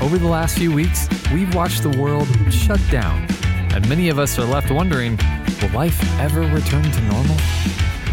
Over 0.00 0.18
the 0.18 0.26
last 0.26 0.58
few 0.58 0.72
weeks, 0.72 1.08
we've 1.32 1.54
watched 1.54 1.82
the 1.82 1.98
world 1.98 2.28
shut 2.52 2.80
down, 2.90 3.26
and 3.72 3.88
many 3.88 4.08
of 4.08 4.18
us 4.18 4.38
are 4.38 4.44
left 4.44 4.70
wondering 4.70 5.18
will 5.62 5.70
life 5.70 6.00
ever 6.20 6.40
return 6.40 6.82
to 6.82 7.00
normal? 7.02 7.36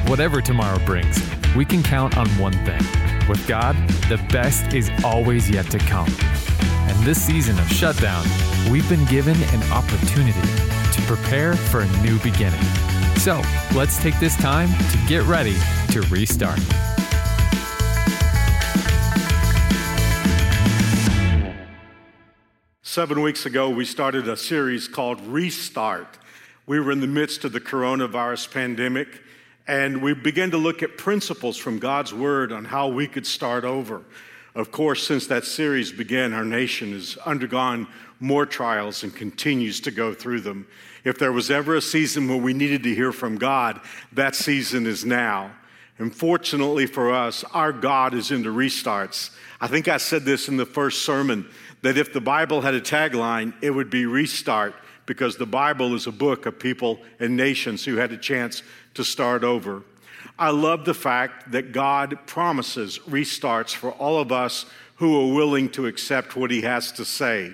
Whatever 0.07 0.41
tomorrow 0.41 0.79
brings, 0.85 1.21
we 1.55 1.65
can 1.65 1.83
count 1.83 2.17
on 2.17 2.27
one 2.39 2.53
thing. 2.65 2.81
With 3.27 3.45
God, 3.47 3.75
the 4.09 4.23
best 4.31 4.73
is 4.73 4.89
always 5.03 5.49
yet 5.49 5.69
to 5.71 5.79
come. 5.79 6.09
And 6.87 6.97
this 7.05 7.21
season 7.21 7.59
of 7.59 7.67
shutdown, 7.69 8.25
we've 8.69 8.87
been 8.87 9.05
given 9.05 9.35
an 9.35 9.71
opportunity 9.71 10.41
to 10.41 11.01
prepare 11.07 11.55
for 11.55 11.81
a 11.81 11.87
new 12.01 12.19
beginning. 12.19 12.63
So 13.17 13.41
let's 13.75 14.01
take 14.01 14.19
this 14.19 14.35
time 14.37 14.69
to 14.69 14.97
get 15.07 15.23
ready 15.23 15.55
to 15.91 16.01
restart. 16.09 16.59
Seven 22.91 23.21
weeks 23.21 23.45
ago, 23.45 23.69
we 23.69 23.85
started 23.85 24.27
a 24.27 24.35
series 24.35 24.89
called 24.89 25.21
Restart. 25.21 26.17
We 26.67 26.77
were 26.77 26.91
in 26.91 26.99
the 26.99 27.07
midst 27.07 27.45
of 27.45 27.53
the 27.53 27.61
coronavirus 27.61 28.51
pandemic, 28.51 29.07
and 29.65 30.01
we 30.01 30.13
began 30.13 30.51
to 30.51 30.57
look 30.57 30.83
at 30.83 30.97
principles 30.97 31.55
from 31.55 31.79
God's 31.79 32.13
Word 32.13 32.51
on 32.51 32.65
how 32.65 32.89
we 32.89 33.07
could 33.07 33.25
start 33.25 33.63
over. 33.63 34.01
Of 34.55 34.73
course, 34.73 35.07
since 35.07 35.25
that 35.27 35.45
series 35.45 35.93
began, 35.93 36.33
our 36.33 36.43
nation 36.43 36.91
has 36.91 37.15
undergone 37.25 37.87
more 38.19 38.45
trials 38.45 39.03
and 39.03 39.15
continues 39.15 39.79
to 39.79 39.91
go 39.91 40.13
through 40.13 40.41
them. 40.41 40.67
If 41.05 41.17
there 41.17 41.31
was 41.31 41.49
ever 41.49 41.75
a 41.75 41.81
season 41.81 42.27
where 42.27 42.35
we 42.35 42.53
needed 42.53 42.83
to 42.83 42.93
hear 42.93 43.13
from 43.13 43.37
God, 43.37 43.79
that 44.11 44.35
season 44.35 44.85
is 44.85 45.05
now. 45.05 45.51
And 45.97 46.13
fortunately 46.13 46.87
for 46.87 47.13
us, 47.13 47.45
our 47.53 47.71
God 47.71 48.13
is 48.15 48.31
into 48.31 48.49
restarts. 48.49 49.29
I 49.61 49.67
think 49.67 49.87
I 49.87 49.97
said 49.97 50.25
this 50.25 50.49
in 50.49 50.57
the 50.57 50.65
first 50.65 51.03
sermon 51.03 51.47
that 51.81 51.97
if 51.97 52.13
the 52.13 52.21
Bible 52.21 52.61
had 52.61 52.73
a 52.73 52.81
tagline, 52.81 53.53
it 53.61 53.71
would 53.71 53.89
be 53.89 54.05
restart 54.05 54.75
because 55.05 55.37
the 55.37 55.45
Bible 55.45 55.95
is 55.95 56.07
a 56.07 56.11
book 56.11 56.45
of 56.45 56.59
people 56.59 56.99
and 57.19 57.35
nations 57.35 57.83
who 57.83 57.97
had 57.97 58.11
a 58.11 58.17
chance 58.17 58.63
to 58.93 59.03
start 59.03 59.43
over. 59.43 59.83
I 60.37 60.51
love 60.51 60.85
the 60.85 60.93
fact 60.93 61.51
that 61.51 61.71
God 61.71 62.17
promises 62.27 62.99
restarts 62.99 63.73
for 63.73 63.91
all 63.91 64.19
of 64.19 64.31
us 64.31 64.65
who 64.95 65.19
are 65.19 65.33
willing 65.33 65.69
to 65.69 65.87
accept 65.87 66.35
what 66.35 66.51
He 66.51 66.61
has 66.61 66.91
to 66.93 67.05
say. 67.05 67.53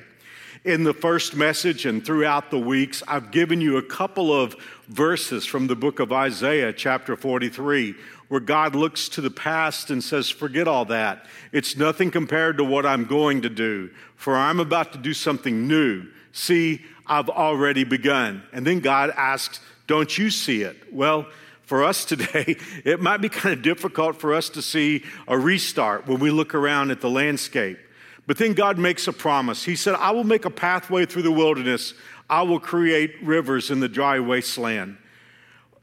In 0.65 0.83
the 0.83 0.93
first 0.93 1.35
message 1.35 1.85
and 1.85 2.05
throughout 2.05 2.51
the 2.51 2.59
weeks, 2.59 3.01
I've 3.07 3.31
given 3.31 3.61
you 3.61 3.77
a 3.77 3.81
couple 3.81 4.33
of 4.33 4.55
verses 4.89 5.45
from 5.45 5.67
the 5.67 5.75
book 5.75 5.99
of 5.99 6.11
Isaiah, 6.11 6.73
chapter 6.73 7.15
43, 7.15 7.95
where 8.29 8.41
God 8.41 8.75
looks 8.75 9.09
to 9.09 9.21
the 9.21 9.29
past 9.29 9.89
and 9.89 10.03
says, 10.03 10.29
Forget 10.29 10.67
all 10.67 10.85
that. 10.85 11.25
It's 11.51 11.77
nothing 11.77 12.11
compared 12.11 12.57
to 12.57 12.63
what 12.63 12.85
I'm 12.85 13.05
going 13.05 13.41
to 13.43 13.49
do, 13.49 13.89
for 14.15 14.35
I'm 14.35 14.59
about 14.59 14.91
to 14.93 14.97
do 14.97 15.13
something 15.13 15.67
new. 15.67 16.07
See, 16.33 16.83
I've 17.05 17.29
already 17.29 17.83
begun. 17.83 18.43
And 18.51 18.67
then 18.67 18.79
God 18.79 19.11
asks, 19.15 19.59
Don't 19.87 20.17
you 20.17 20.29
see 20.29 20.63
it? 20.63 20.93
Well, 20.93 21.27
for 21.63 21.83
us 21.83 22.05
today, 22.05 22.57
it 22.85 23.01
might 23.01 23.17
be 23.17 23.29
kind 23.29 23.53
of 23.53 23.61
difficult 23.61 24.17
for 24.17 24.33
us 24.33 24.49
to 24.49 24.61
see 24.61 25.03
a 25.27 25.37
restart 25.37 26.07
when 26.07 26.19
we 26.19 26.31
look 26.31 26.53
around 26.55 26.91
at 26.91 27.01
the 27.01 27.09
landscape. 27.09 27.79
But 28.25 28.37
then 28.37 28.53
God 28.53 28.77
makes 28.77 29.07
a 29.07 29.13
promise. 29.13 29.63
He 29.63 29.77
said, 29.77 29.95
I 29.95 30.11
will 30.11 30.25
make 30.25 30.43
a 30.43 30.49
pathway 30.49 31.05
through 31.05 31.21
the 31.21 31.31
wilderness, 31.31 31.93
I 32.29 32.41
will 32.41 32.59
create 32.59 33.15
rivers 33.23 33.71
in 33.71 33.79
the 33.79 33.87
dry 33.87 34.19
wasteland. 34.19 34.97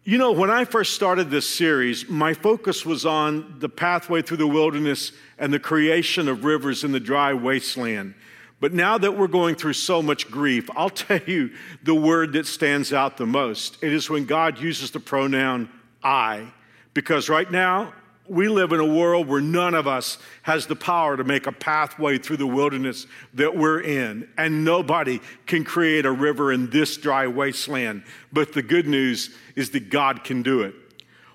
You 0.06 0.19
know, 0.19 0.32
when 0.32 0.50
I 0.50 0.66
first 0.66 0.92
started 0.92 1.31
this 1.31 1.48
series, 1.48 2.10
my 2.10 2.34
focus 2.34 2.84
was 2.84 3.06
on 3.06 3.56
the 3.59 3.70
pathway 3.70 4.20
through 4.20 4.37
the 4.37 4.47
wilderness 4.47 5.12
and 5.38 5.50
the 5.50 5.59
creation 5.59 6.28
of 6.28 6.44
rivers 6.44 6.84
in 6.84 6.92
the 6.92 7.00
dry 7.00 7.32
wasteland. 7.32 8.15
But 8.60 8.75
now 8.75 8.98
that 8.98 9.16
we're 9.16 9.28
going 9.28 9.54
through 9.54 9.72
so 9.72 10.03
much 10.03 10.31
grief, 10.31 10.69
I'll 10.76 10.91
tell 11.06 11.20
you 11.26 11.53
the 11.82 11.94
word 11.94 12.34
that 12.34 12.47
stands 12.47 12.92
out 12.92 13.16
the 13.16 13.25
most. 13.25 13.82
It 13.82 13.94
is 13.94 14.10
when 14.10 14.26
God 14.26 14.60
uses 14.60 14.91
the 14.91 15.00
pronoun 15.00 15.70
I. 16.03 16.53
Because 16.92 17.31
right 17.31 17.50
now, 17.50 17.94
we 18.26 18.48
live 18.48 18.72
in 18.72 18.80
a 18.80 18.86
world 18.86 19.28
where 19.28 19.40
none 19.40 19.74
of 19.74 19.86
us 19.86 20.18
has 20.42 20.66
the 20.66 20.76
power 20.76 21.16
to 21.16 21.24
make 21.24 21.46
a 21.46 21.52
pathway 21.52 22.18
through 22.18 22.38
the 22.38 22.46
wilderness 22.46 23.06
that 23.34 23.56
we're 23.56 23.80
in, 23.80 24.28
and 24.38 24.64
nobody 24.64 25.20
can 25.46 25.64
create 25.64 26.06
a 26.06 26.12
river 26.12 26.52
in 26.52 26.70
this 26.70 26.96
dry 26.96 27.26
wasteland. 27.26 28.02
But 28.32 28.52
the 28.52 28.62
good 28.62 28.86
news 28.86 29.34
is 29.56 29.70
that 29.70 29.90
God 29.90 30.24
can 30.24 30.42
do 30.42 30.62
it. 30.62 30.74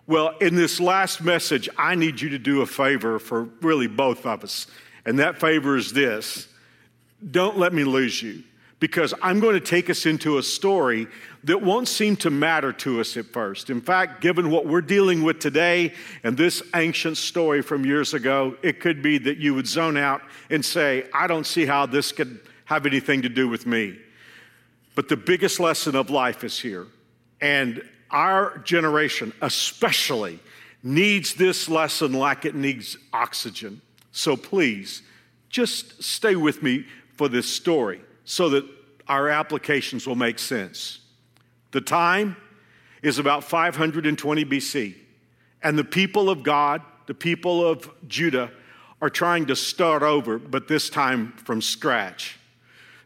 Well, 0.08 0.36
in 0.42 0.56
this 0.56 0.80
last 0.80 1.22
message, 1.22 1.70
I 1.78 1.94
need 1.94 2.20
you 2.20 2.30
to 2.30 2.40
do 2.40 2.62
a 2.62 2.66
favor 2.66 3.20
for 3.20 3.44
really 3.62 3.88
both 3.88 4.26
of 4.26 4.44
us, 4.44 4.66
and 5.06 5.20
that 5.20 5.40
favor 5.40 5.78
is 5.78 5.94
this 5.94 6.48
don't 7.32 7.58
let 7.58 7.74
me 7.74 7.84
lose 7.84 8.22
you 8.24 8.44
because 8.80 9.14
I'm 9.22 9.40
going 9.40 9.56
to 9.56 9.60
take 9.60 9.90
us 9.90 10.06
into 10.06 10.38
a 10.38 10.44
story 10.44 11.08
that 11.44 11.62
won't 11.62 11.88
seem 11.88 12.16
to 12.18 12.30
matter 12.30 12.72
to 12.74 13.00
us 13.02 13.18
at 13.18 13.26
first. 13.26 13.70
In 13.70 13.82
fact, 13.82 14.22
given 14.22 14.50
what 14.50 14.66
we're 14.66 14.82
dealing 14.82 15.24
with 15.24 15.40
today 15.40 15.94
and 16.24 16.38
this 16.38 16.64
ancient 16.76 17.18
story 17.18 17.62
from 17.62 17.86
years 17.86 18.14
ago, 18.14 18.56
it 18.62 18.80
could 18.80 19.02
be 19.02 19.18
that 19.20 19.38
you 19.38 19.54
would 19.54 19.68
zone 19.68 19.98
out 19.98 20.22
and 20.50 20.64
say, 20.64 21.06
I 21.14 21.28
don't 21.28 21.46
see 21.46 21.66
how 21.66 21.86
this 21.86 22.12
could 22.12 22.40
have 22.66 22.86
anything 22.86 23.22
to 23.24 23.30
do 23.30 23.50
with 23.50 23.66
me. 23.66 23.98
But 24.96 25.10
the 25.10 25.18
biggest 25.18 25.60
lesson 25.60 25.96
of 25.96 26.10
life 26.10 26.44
is 26.44 26.60
here. 26.60 26.88
And 27.42 27.82
our 28.12 28.58
generation, 28.60 29.34
especially, 29.42 30.40
needs 30.84 31.34
this 31.34 31.68
lesson 31.68 32.14
like 32.14 32.46
it 32.46 32.56
needs 32.56 32.98
oxygen. 33.12 33.82
So 34.12 34.38
please, 34.38 35.02
just 35.50 36.04
stay 36.04 36.36
with 36.36 36.64
me 36.64 36.86
for 37.16 37.28
this 37.28 37.50
story 37.50 38.02
so 38.30 38.48
that 38.48 38.64
our 39.08 39.28
applications 39.28 40.06
will 40.06 40.16
make 40.16 40.38
sense. 40.38 41.00
The 41.72 41.82
time 41.82 42.38
is 43.02 43.18
about 43.18 43.44
520 43.44 44.46
BC, 44.46 44.94
and 45.64 45.76
the 45.76 45.84
people 45.84 46.30
of 46.30 46.44
God, 46.44 46.84
the 47.08 47.16
people 47.16 47.68
of 47.68 47.90
Judah, 48.08 48.52
are 49.02 49.10
trying 49.10 49.48
to 49.48 49.56
start 49.56 50.04
over, 50.04 50.38
but 50.38 50.68
this 50.68 50.92
time 50.92 51.32
from 51.38 51.60
scratch. 51.60 52.38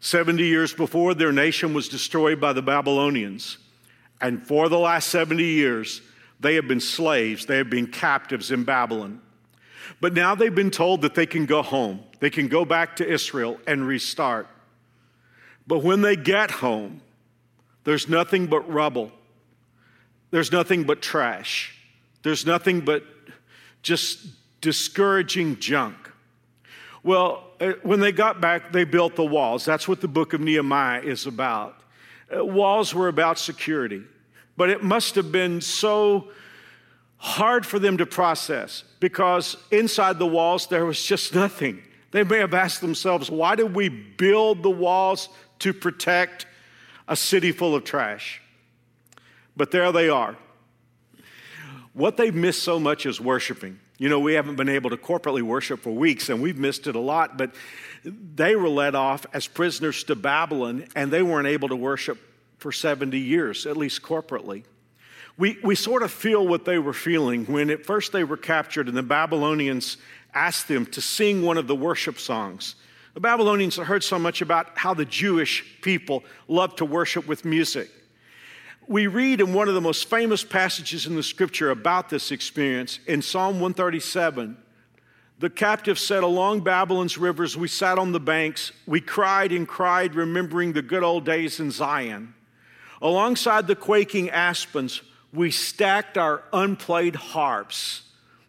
70 0.02 0.44
years 0.44 0.74
before, 0.74 1.14
their 1.14 1.32
nation 1.32 1.74
was 1.74 1.88
destroyed 1.88 2.42
by 2.42 2.52
the 2.52 2.62
Babylonians, 2.62 3.60
and 4.20 4.46
for 4.46 4.68
the 4.68 4.78
last 4.78 5.08
70 5.08 5.42
years, 5.42 6.02
they 6.42 6.56
have 6.56 6.68
been 6.68 6.82
slaves, 6.82 7.46
they 7.46 7.60
have 7.60 7.70
been 7.70 7.88
captives 7.88 8.52
in 8.52 8.66
Babylon. 8.66 9.22
But 10.02 10.16
now 10.16 10.36
they've 10.36 10.54
been 10.54 10.70
told 10.70 11.02
that 11.04 11.16
they 11.16 11.26
can 11.26 11.46
go 11.46 11.62
home, 11.62 12.02
they 12.20 12.30
can 12.30 12.50
go 12.50 12.66
back 12.66 12.98
to 12.98 13.08
Israel 13.08 13.58
and 13.66 13.88
restart. 13.88 14.50
But 15.68 15.84
when 15.84 16.02
they 16.02 16.16
get 16.16 16.52
home, 16.52 17.02
there's 17.84 18.08
nothing 18.10 18.48
but 18.48 18.70
rubble. 18.72 19.12
There's 20.32 20.52
nothing 20.52 20.84
but 20.84 21.02
trash. 21.02 21.78
There's 22.24 22.46
nothing 22.46 22.82
but 22.82 23.04
just 23.82 24.26
discouraging 24.62 25.60
junk. 25.60 25.96
Well, 27.04 27.44
uh, 27.60 27.74
when 27.84 28.00
they 28.00 28.12
got 28.12 28.40
back, 28.40 28.72
they 28.72 28.86
built 28.86 29.16
the 29.16 29.26
walls. 29.26 29.66
That's 29.66 29.88
what 29.88 30.02
the 30.02 30.08
book 30.08 30.34
of 30.34 30.42
Nehemiah 30.42 31.02
is 31.02 31.28
about. 31.28 31.78
Uh, 32.34 32.44
walls 32.44 32.96
were 32.96 33.10
about 33.10 33.38
security, 33.38 34.04
but 34.56 34.70
it 34.70 34.84
must 34.84 35.16
have 35.16 35.32
been 35.32 35.60
so 35.60 36.30
hard 37.18 37.66
for 37.66 37.80
them 37.80 37.98
to 37.98 38.06
process 38.06 38.84
because 39.00 39.58
inside 39.72 40.18
the 40.18 40.28
walls 40.28 40.68
there 40.68 40.86
was 40.86 41.04
just 41.04 41.36
nothing. 41.36 41.82
They 42.12 42.24
may 42.24 42.38
have 42.38 42.54
asked 42.54 42.82
themselves, 42.82 43.30
why 43.30 43.56
did 43.56 43.76
we 43.76 43.90
build 43.90 44.64
the 44.64 44.70
walls 44.70 45.30
to 45.64 45.74
protect 45.74 46.46
a 47.08 47.16
city 47.16 47.54
full 47.54 47.74
of 47.74 47.86
trash. 47.86 48.42
But 49.56 49.72
there 49.72 49.94
they 49.94 50.10
are. 50.10 50.36
What 51.94 52.18
they've 52.18 52.36
missed 52.36 52.64
so 52.64 52.82
much 52.82 53.06
is 53.06 53.22
worshiping. 53.22 53.80
You 53.98 54.10
know, 54.10 54.20
we 54.20 54.34
haven't 54.34 54.58
been 54.58 54.68
able 54.68 54.90
to 54.90 54.98
corporately 54.98 55.42
worship 55.42 55.80
for 55.80 55.92
weeks, 55.92 56.28
and 56.28 56.42
we've 56.42 56.58
missed 56.58 56.86
it 56.88 56.96
a 56.96 57.00
lot, 57.00 57.38
but 57.38 57.56
they 58.04 58.58
were 58.58 58.68
led 58.68 58.94
off 58.94 59.26
as 59.32 59.48
prisoners 59.48 60.04
to 60.06 60.16
Babylon, 60.16 60.86
and 60.98 61.12
they 61.12 61.24
weren't 61.24 61.48
able 61.48 61.70
to 61.70 61.78
worship 61.78 62.20
for 62.58 62.74
70 62.74 63.18
years, 63.18 63.66
at 63.66 63.78
least 63.78 64.02
corporately. 64.02 64.64
We, 65.38 65.60
we 65.64 65.76
sort 65.76 66.04
of 66.04 66.12
feel 66.12 66.46
what 66.46 66.66
they 66.66 66.78
were 66.78 66.94
feeling 66.94 67.46
when 67.46 67.70
at 67.70 67.86
first 67.86 68.12
they 68.12 68.26
were 68.26 68.36
captured, 68.36 68.90
and 68.90 68.98
the 68.98 69.04
Babylonians 69.04 69.96
asked 70.34 70.68
them 70.68 70.86
to 70.88 71.00
sing 71.00 71.42
one 71.42 71.58
of 71.58 71.68
the 71.68 71.76
worship 71.76 72.20
songs 72.20 72.76
The 73.14 73.20
Babylonians 73.20 73.76
had 73.76 73.86
heard 73.86 74.04
so 74.04 74.18
much 74.18 74.42
about 74.42 74.78
how 74.78 74.94
the 74.94 75.06
Jewish 75.06 75.64
people 75.82 76.24
loved 76.48 76.78
to 76.80 76.86
worship 76.86 77.28
with 77.28 77.46
music. 77.46 77.92
We 78.88 79.08
read 79.08 79.40
in 79.40 79.54
one 79.54 79.68
of 79.68 79.76
the 79.76 79.82
most 79.82 80.10
famous 80.10 80.44
passages 80.44 81.06
in 81.06 81.16
the 81.16 81.24
scripture 81.24 81.70
about 81.70 82.10
this 82.10 82.32
experience 82.32 83.00
in 83.06 83.22
Psalm 83.22 83.60
137. 83.60 84.58
The 85.40 85.50
captive 85.50 86.00
said, 86.00 86.24
Along 86.24 86.62
Babylon's 86.62 87.18
rivers, 87.18 87.56
we 87.56 87.68
sat 87.68 88.00
on 88.00 88.12
the 88.12 88.20
banks. 88.20 88.72
We 88.88 89.00
cried 89.00 89.52
and 89.52 89.68
cried, 89.68 90.16
remembering 90.16 90.74
the 90.74 90.82
good 90.82 91.04
old 91.04 91.26
days 91.26 91.60
in 91.60 91.72
Zion. 91.72 92.34
Alongside 93.02 93.68
the 93.68 93.76
quaking 93.76 94.30
aspens, 94.30 95.02
we 95.34 95.52
stacked 95.52 96.18
our 96.18 96.44
unplayed 96.52 97.16
harps. 97.16 98.04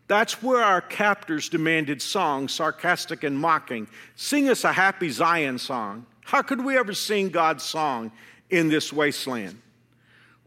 That's 0.06 0.42
where 0.42 0.62
our 0.62 0.80
captors 0.80 1.48
demanded 1.48 2.02
songs, 2.02 2.52
sarcastic 2.52 3.24
and 3.24 3.38
mocking. 3.38 3.88
Sing 4.16 4.48
us 4.48 4.64
a 4.64 4.72
happy 4.72 5.08
Zion 5.08 5.58
song. 5.58 6.06
How 6.24 6.42
could 6.42 6.62
we 6.62 6.76
ever 6.76 6.92
sing 6.92 7.30
God's 7.30 7.64
song 7.64 8.12
in 8.50 8.68
this 8.68 8.92
wasteland? 8.92 9.60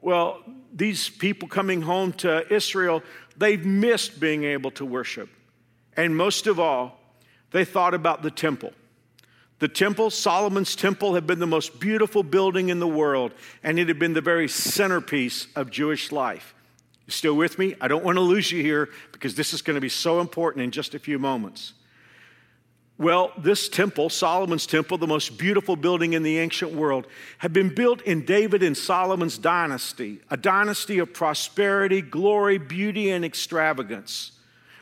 Well, 0.02 0.44
these 0.74 1.10
people 1.10 1.48
coming 1.48 1.82
home 1.82 2.14
to 2.14 2.52
Israel, 2.54 3.02
they've 3.36 3.66
missed 3.66 4.20
being 4.20 4.44
able 4.44 4.72
to 4.72 4.86
worship. 4.86 5.30
And 5.96 6.16
most 6.16 6.46
of 6.46 6.60
all, 6.60 7.00
they 7.52 7.66
thought 7.66 7.94
about 7.94 8.22
the 8.22 8.32
temple. 8.32 8.74
The 9.60 9.68
temple, 9.68 10.12
Solomon's 10.12 10.76
temple, 10.76 11.16
had 11.16 11.26
been 11.26 11.40
the 11.40 11.48
most 11.48 11.80
beautiful 11.80 12.22
building 12.22 12.70
in 12.70 12.80
the 12.80 12.88
world, 12.88 13.32
and 13.64 13.80
it 13.80 13.88
had 13.88 13.98
been 13.98 14.14
the 14.14 14.22
very 14.22 14.48
centerpiece 14.48 15.48
of 15.56 15.72
Jewish 15.72 16.12
life. 16.12 16.54
You 17.08 17.12
still 17.12 17.36
with 17.36 17.58
me? 17.58 17.74
I 17.82 17.88
don't 17.88 18.04
want 18.04 18.18
to 18.18 18.22
lose 18.22 18.52
you 18.52 18.62
here 18.62 18.90
because 19.14 19.34
this 19.34 19.54
is 19.54 19.62
going 19.62 19.76
to 19.76 19.82
be 19.82 19.90
so 19.90 20.20
important 20.20 20.64
in 20.64 20.72
just 20.72 20.94
a 20.94 21.00
few 21.00 21.18
moments. 21.18 21.74
Well, 23.00 23.32
this 23.38 23.70
temple, 23.70 24.10
Solomon's 24.10 24.66
temple, 24.66 24.98
the 24.98 25.08
most 25.08 25.38
beautiful 25.38 25.76
building 25.76 26.14
in 26.14 26.24
the 26.24 26.40
ancient 26.40 26.74
world, 26.74 27.08
had 27.38 27.54
been 27.54 27.74
built 27.74 28.02
in 28.02 28.26
David 28.26 28.64
and 28.64 28.76
Solomon's 28.76 29.38
dynasty, 29.38 30.20
a 30.32 30.38
dynasty 30.38 31.00
of 31.00 31.14
prosperity, 31.14 32.02
glory, 32.02 32.58
beauty, 32.58 33.12
and 33.12 33.24
extravagance. 33.24 34.32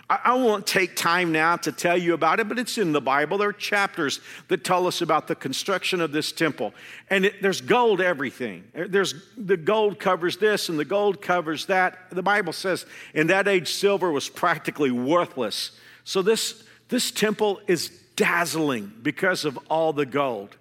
I, 0.07 0.35
won't 0.35 0.67
take 0.67 0.95
time 0.95 1.31
now 1.31 1.55
to 1.57 1.71
tell 1.71 1.97
you 1.97 2.13
about 2.13 2.39
it, 2.39 2.47
but 2.47 2.59
it's 2.59 2.77
in 2.77 2.91
the 2.91 3.01
Bible. 3.01 3.39
There 3.39 3.49
are 3.49 3.53
chapters 3.53 4.19
that 4.49 4.63
tell 4.63 4.85
us 4.85 5.01
about 5.01 5.27
the 5.27 5.33
construction 5.33 5.99
of 5.99 6.11
this 6.11 6.31
temple. 6.31 6.75
And 7.09 7.25
it, 7.25 7.41
there's 7.41 7.61
gold 7.61 8.01
everything. 8.01 8.65
There's 8.73 9.15
the 9.35 9.57
gold 9.57 9.99
covers 9.99 10.37
this 10.37 10.69
and 10.69 10.77
the 10.77 10.85
gold 10.85 11.23
covers 11.23 11.65
that. 11.65 12.11
The 12.11 12.21
Bible 12.21 12.53
says 12.53 12.85
in 13.15 13.27
that 13.27 13.47
age 13.47 13.73
silver 13.73 14.11
was 14.11 14.29
practically 14.29 14.91
worthless. 14.91 15.71
So 16.03 16.21
this 16.21 16.63
this 16.89 17.09
temple 17.09 17.59
is 17.65 17.89
dazzling 18.15 18.93
because 19.01 19.43
of 19.43 19.57
all 19.69 19.91
the 19.91 20.05
gold. 20.05 20.55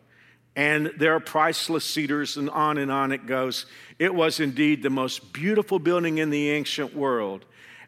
And 0.56 0.92
there 0.98 1.14
are 1.14 1.20
priceless 1.20 1.84
cedars, 1.84 2.36
and 2.36 2.48
on 2.48 2.78
and 2.78 2.90
on 2.90 3.10
it 3.12 3.26
goes. 3.26 3.66
It 3.98 4.14
was 4.14 4.38
indeed 4.40 4.82
the 4.82 4.90
most 4.90 5.32
beautiful 5.32 5.78
building 5.78 6.18
in 6.18 6.30
the 6.30 6.50
ancient 6.50 6.94
world. 6.94 7.44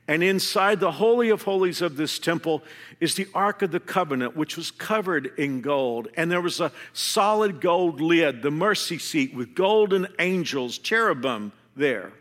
And 0.09 0.23
inside 0.23 0.79
the 0.79 0.93
Holy 0.93 1.31
of 1.31 1.43
Holies 1.43 1.83
of 1.83 1.97
this 1.97 2.19
temple 2.19 2.63
is 3.01 3.17
the 3.17 3.27
Ark 3.35 3.63
of 3.63 3.73
the 3.73 3.81
Covenant, 3.81 4.37
which 4.37 4.57
was 4.57 4.71
covered 4.71 5.33
in 5.37 5.61
gold. 5.61 6.09
And 6.17 6.31
there 6.31 6.41
was 6.41 6.61
a 6.61 6.71
solid 6.93 7.61
gold 7.61 8.01
lid, 8.01 8.43
the 8.43 8.53
mercy 8.53 8.99
seat 8.99 9.35
with 9.35 9.55
golden 9.55 10.07
angels, 10.21 10.79
cherubim 10.79 11.51
there. 11.75 12.13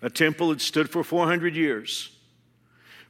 A 0.00 0.08
temple 0.08 0.48
had 0.48 0.62
stood 0.62 0.88
for 0.88 1.04
400 1.04 1.54
years. 1.54 2.10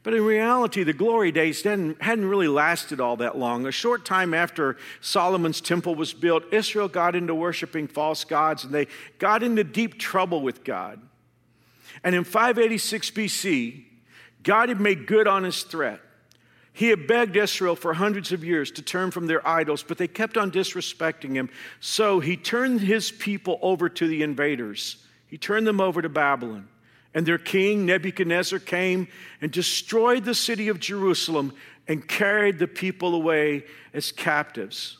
But 0.03 0.15
in 0.15 0.25
reality, 0.25 0.85
the 0.85 0.93
glory 0.93 1.33
days 1.33 1.63
hadn't 1.63 2.29
really 2.29 2.47
lasted 2.47 3.01
all 3.01 3.17
that 3.17 3.37
long. 3.37 3.67
A 3.67 3.73
short 3.73 4.05
time 4.05 4.35
after 4.35 4.77
Solomon's 5.01 5.61
temple 5.61 5.97
was 5.97 6.13
built, 6.13 6.45
Israel 6.53 6.87
got 6.87 7.17
into 7.17 7.35
worshiping 7.35 7.89
false 7.89 8.23
gods 8.25 8.65
and 8.65 8.73
they 8.73 8.87
got 9.19 9.43
into 9.43 9.65
deep 9.65 9.99
trouble 9.99 10.43
with 10.43 10.63
God. 10.63 11.01
And 12.05 12.15
in 12.15 12.25
586 12.25 13.11
BC, 13.11 13.85
God 14.43 14.69
had 14.69 14.81
made 14.81 15.07
good 15.07 15.27
on 15.27 15.45
his 15.45 15.63
threat. 15.63 16.01
He 16.73 16.89
had 16.89 17.07
begged 17.07 17.37
Israel 17.37 17.75
for 17.75 17.95
hundreds 17.95 18.33
of 18.33 18.45
years 18.45 18.71
to 18.73 18.83
turn 18.83 19.11
from 19.11 19.27
their 19.27 19.47
idols, 19.49 19.83
but 19.83 19.97
they 19.97 20.07
kept 20.07 20.37
on 20.37 20.51
disrespecting 20.51 21.33
him. 21.33 21.49
So 21.81 22.21
he 22.21 22.37
turned 22.37 22.83
his 22.83 23.11
people 23.11 23.59
over 23.63 23.89
to 23.89 24.07
the 24.07 24.23
invaders. 24.23 24.99
He 25.27 25.39
turned 25.39 25.67
them 25.67 25.81
over 25.81 26.03
to 26.03 26.11
Babylon. 26.11 26.69
And 27.15 27.25
their 27.25 27.39
king, 27.39 27.87
Nebuchadnezzar, 27.87 28.59
came 28.59 29.09
and 29.41 29.51
destroyed 29.51 30.25
the 30.25 30.35
city 30.35 30.69
of 30.69 30.79
Jerusalem 30.79 31.55
and 31.89 32.07
carried 32.07 32.59
the 32.59 32.69
people 32.69 33.15
away 33.15 33.65
as 33.95 34.13
captives. 34.13 34.99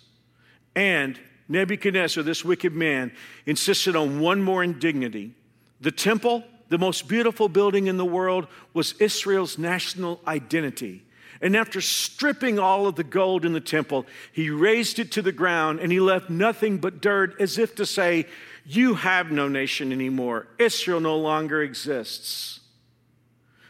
And 0.75 1.21
Nebuchadnezzar, 1.47 2.23
this 2.23 2.43
wicked 2.43 2.73
man, 2.73 3.13
insisted 3.45 3.97
on 3.97 4.19
one 4.19 4.43
more 4.43 4.65
indignity 4.65 5.35
the 5.83 5.93
temple 5.93 6.43
the 6.69 6.79
most 6.79 7.09
beautiful 7.09 7.49
building 7.49 7.87
in 7.87 7.97
the 7.97 8.05
world 8.05 8.47
was 8.75 8.95
Israel's 8.95 9.59
national 9.59 10.21
identity. 10.27 11.03
And 11.41 11.57
after 11.57 11.81
stripping 11.81 12.59
all 12.59 12.87
of 12.87 12.97
the 12.97 13.05
gold 13.05 13.45
in 13.45 13.53
the 13.53 13.61
temple, 13.61 14.07
he 14.33 14.51
razed 14.51 14.99
it 14.99 15.13
to 15.13 15.23
the 15.23 15.33
ground 15.33 15.81
and 15.81 15.93
he 15.93 16.01
left 16.01 16.31
nothing 16.31 16.79
but 16.79 17.01
dirt 17.01 17.41
as 17.41 17.59
if 17.59 17.75
to 17.77 17.87
say, 17.87 18.27
You 18.65 18.95
have 18.95 19.31
no 19.31 19.47
nation 19.49 19.93
anymore. 19.93 20.49
Israel 20.59 21.01
no 21.01 21.17
longer 21.17 21.63
exists. 21.63 22.61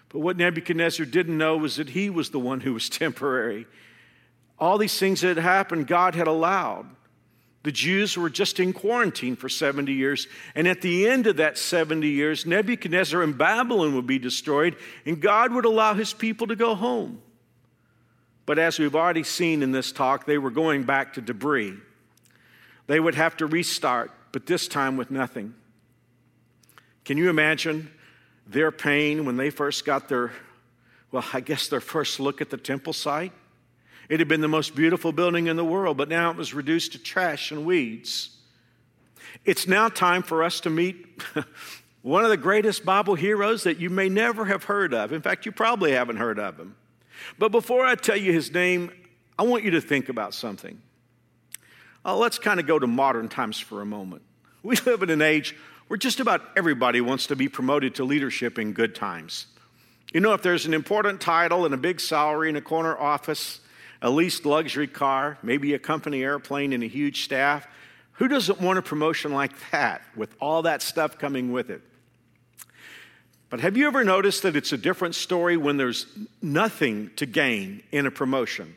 But 0.08 0.20
what 0.20 0.37
Nebuchadnezzar 0.37 1.04
didn't 1.06 1.37
know 1.37 1.56
was 1.56 1.76
that 1.76 1.90
he 1.90 2.08
was 2.08 2.31
the 2.31 2.38
one 2.38 2.60
who 2.60 2.72
was 2.72 2.88
temporary. 2.88 3.66
All 4.58 4.78
these 4.78 4.98
things 4.98 5.20
that 5.20 5.37
had 5.37 5.38
happened, 5.38 5.87
God 5.87 6.14
had 6.14 6.28
allowed. 6.28 6.87
The 7.67 7.73
Jews 7.73 8.17
were 8.17 8.31
just 8.31 8.61
in 8.61 8.73
quarantine 8.73 9.35
for 9.35 9.49
70 9.49 9.93
years. 9.93 10.29
And 10.55 10.69
at 10.69 10.83
the 10.83 11.09
end 11.09 11.27
of 11.27 11.39
that 11.39 11.59
70 11.59 12.07
years, 12.07 12.47
Nebuchadnezzar 12.47 13.21
and 13.21 13.37
Babylon 13.37 13.97
would 13.97 14.07
be 14.07 14.21
destroyed, 14.21 14.77
and 15.05 15.21
God 15.21 15.53
would 15.53 15.65
allow 15.65 15.95
his 15.95 16.13
people 16.13 16.47
to 16.47 16.55
go 16.55 16.77
home. 16.77 17.21
But 18.47 18.61
as 18.61 18.79
we've 18.79 18.95
already 18.95 19.25
seen 19.25 19.65
in 19.65 19.73
this 19.73 19.91
talk, 19.91 20.27
they 20.27 20.39
were 20.39 20.53
going 20.53 20.85
back 20.85 21.15
to 21.15 21.21
debris. 21.21 21.75
They 22.87 23.01
would 23.01 23.17
have 23.17 23.37
to 23.39 23.47
restart, 23.47 24.13
but 24.31 24.47
this 24.47 24.69
time 24.69 24.97
with 24.97 25.11
nothing. 25.11 25.53
Can 27.05 27.19
you 27.19 27.31
imagine 27.31 27.91
their 28.47 28.71
pain 28.71 29.25
when 29.25 29.39
they 29.39 29.51
first 29.51 29.85
got 29.85 30.09
their, 30.09 30.31
well, 31.11 31.25
I 31.33 31.41
guess 31.41 31.67
their 31.67 31.81
first 31.81 32.21
look 32.21 32.41
at 32.41 32.51
the 32.51 32.59
temple 32.59 32.93
site? 32.93 33.33
It 34.08 34.20
had 34.20 34.29
been 34.29 34.41
the 34.41 34.49
most 34.49 34.75
beautiful 34.75 35.12
building 35.12 35.47
in 35.47 35.56
the 35.56 35.64
world, 35.64 35.97
but 35.97 36.08
now 36.08 36.31
it 36.31 36.37
was 36.37 36.55
reduced 36.55 36.93
to 36.93 36.99
trash 36.99 37.50
and 37.50 37.64
weeds. 37.64 38.37
It's 39.44 39.67
now 39.67 39.88
time 39.88 40.22
for 40.22 40.43
us 40.43 40.60
to 40.60 40.70
meet 40.70 41.22
one 42.03 42.25
of 42.25 42.31
the 42.31 42.36
greatest 42.36 42.84
Bible 42.84 43.15
heroes 43.15 43.65
that 43.65 43.79
you 43.79 43.91
may 43.91 44.08
never 44.08 44.44
have 44.44 44.65
heard 44.65 44.94
of. 44.94 45.13
In 45.13 45.22
fact, 45.22 45.46
you 45.46 45.53
probably 45.53 45.93
haven't 45.93 46.17
heard 46.17 46.39
of 46.39 46.56
him. 46.56 46.77
But 47.39 47.51
before 47.51 47.84
I 47.84 47.94
tell 47.94 48.17
you 48.17 48.32
his 48.32 48.53
name, 48.53 48.93
I 49.39 49.43
want 49.43 49.65
you 49.65 49.72
to 49.72 49.81
think 49.81 50.08
about 50.08 50.34
something. 50.34 50.81
Uh, 52.05 52.17
let's 52.17 52.39
kind 52.39 52.60
of 52.60 52.67
go 52.67 52.79
to 52.79 52.86
modern 52.86 53.29
times 53.29 53.58
for 53.58 53.82
a 53.82 53.86
moment. 53.86 54.22
We 54.63 54.77
live 54.86 55.03
in 55.03 55.10
an 55.10 55.22
age 55.22 55.56
where 55.89 55.96
just 55.96 56.20
about 56.20 56.43
everybody 56.56 57.01
wants 57.01 57.29
to 57.29 57.36
be 57.36 57.48
promoted 57.48 57.96
to 57.96 58.05
leadership 58.05 58.58
in 58.58 58.72
good 58.72 58.94
times. 58.94 59.46
You 60.13 60.20
know, 60.20 60.32
if 60.32 60.43
there's 60.43 60.67
an 60.67 60.75
important 60.75 61.20
title 61.20 61.65
and 61.65 61.75
a 61.75 61.77
big 61.77 62.01
salary 62.01 62.48
in 62.48 62.56
a 62.56 62.60
corner 62.60 62.96
office, 62.96 63.60
a 64.03 64.10
leased 64.10 64.44
luxury 64.44 64.86
car, 64.86 65.38
maybe 65.43 65.74
a 65.74 65.79
company 65.79 66.22
airplane 66.22 66.72
and 66.72 66.82
a 66.82 66.88
huge 66.88 67.24
staff. 67.24 67.67
Who 68.12 68.29
doesn't 68.29 68.60
want 68.60 68.79
a 68.79 68.82
promotion 68.82 69.32
like 69.32 69.53
that 69.70 70.03
with 70.15 70.34
all 70.41 70.62
that 70.62 70.82
stuff 70.82 71.19
coming 71.19 71.53
with 71.53 71.70
it? 71.70 71.82
But 73.48 73.60
have 73.60 73.76
you 73.76 73.86
ever 73.86 74.05
noticed 74.05 74.43
that 74.43 74.56
it's 74.56 74.72
a 74.72 74.79
different 74.79 75.15
story 75.15 75.56
when 75.56 75.76
there's 75.76 76.06
nothing 76.43 77.10
to 77.17 77.26
gain 77.26 77.82
in 77.93 78.06
a 78.06 78.10
promotion? 78.10 78.76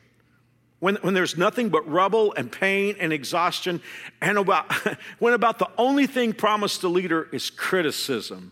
When, 0.80 0.96
when 0.98 1.14
there's 1.14 1.38
nothing 1.38 1.70
but 1.70 1.88
rubble 1.90 2.34
and 2.34 2.52
pain 2.52 2.96
and 3.00 3.12
exhaustion, 3.12 3.82
and 4.22 4.38
about, 4.38 4.72
when 5.20 5.34
about 5.34 5.60
the 5.60 5.70
only 5.78 6.08
thing 6.08 6.34
promised 6.34 6.82
to 6.82 6.88
leader 6.88 7.28
is 7.32 7.50
criticism. 7.50 8.52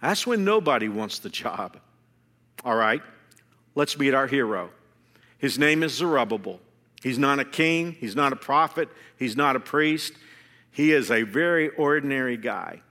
That's 0.00 0.26
when 0.26 0.44
nobody 0.44 0.88
wants 0.88 1.18
the 1.18 1.28
job. 1.28 1.78
All 2.64 2.76
right, 2.76 3.02
let's 3.74 3.98
meet 3.98 4.14
our 4.14 4.26
hero. 4.26 4.70
His 5.38 5.58
name 5.58 5.82
is 5.82 5.94
Zerubbabel. 5.94 6.60
He's 7.02 7.18
not 7.18 7.38
a 7.38 7.44
king, 7.44 7.92
he's 7.92 8.16
not 8.16 8.32
a 8.32 8.36
prophet, 8.36 8.88
he's 9.16 9.36
not 9.36 9.56
a 9.56 9.60
priest. 9.60 10.12
He 10.70 10.92
is 10.92 11.10
a 11.10 11.22
very 11.22 11.70
ordinary 11.70 12.36
guy. 12.36 12.82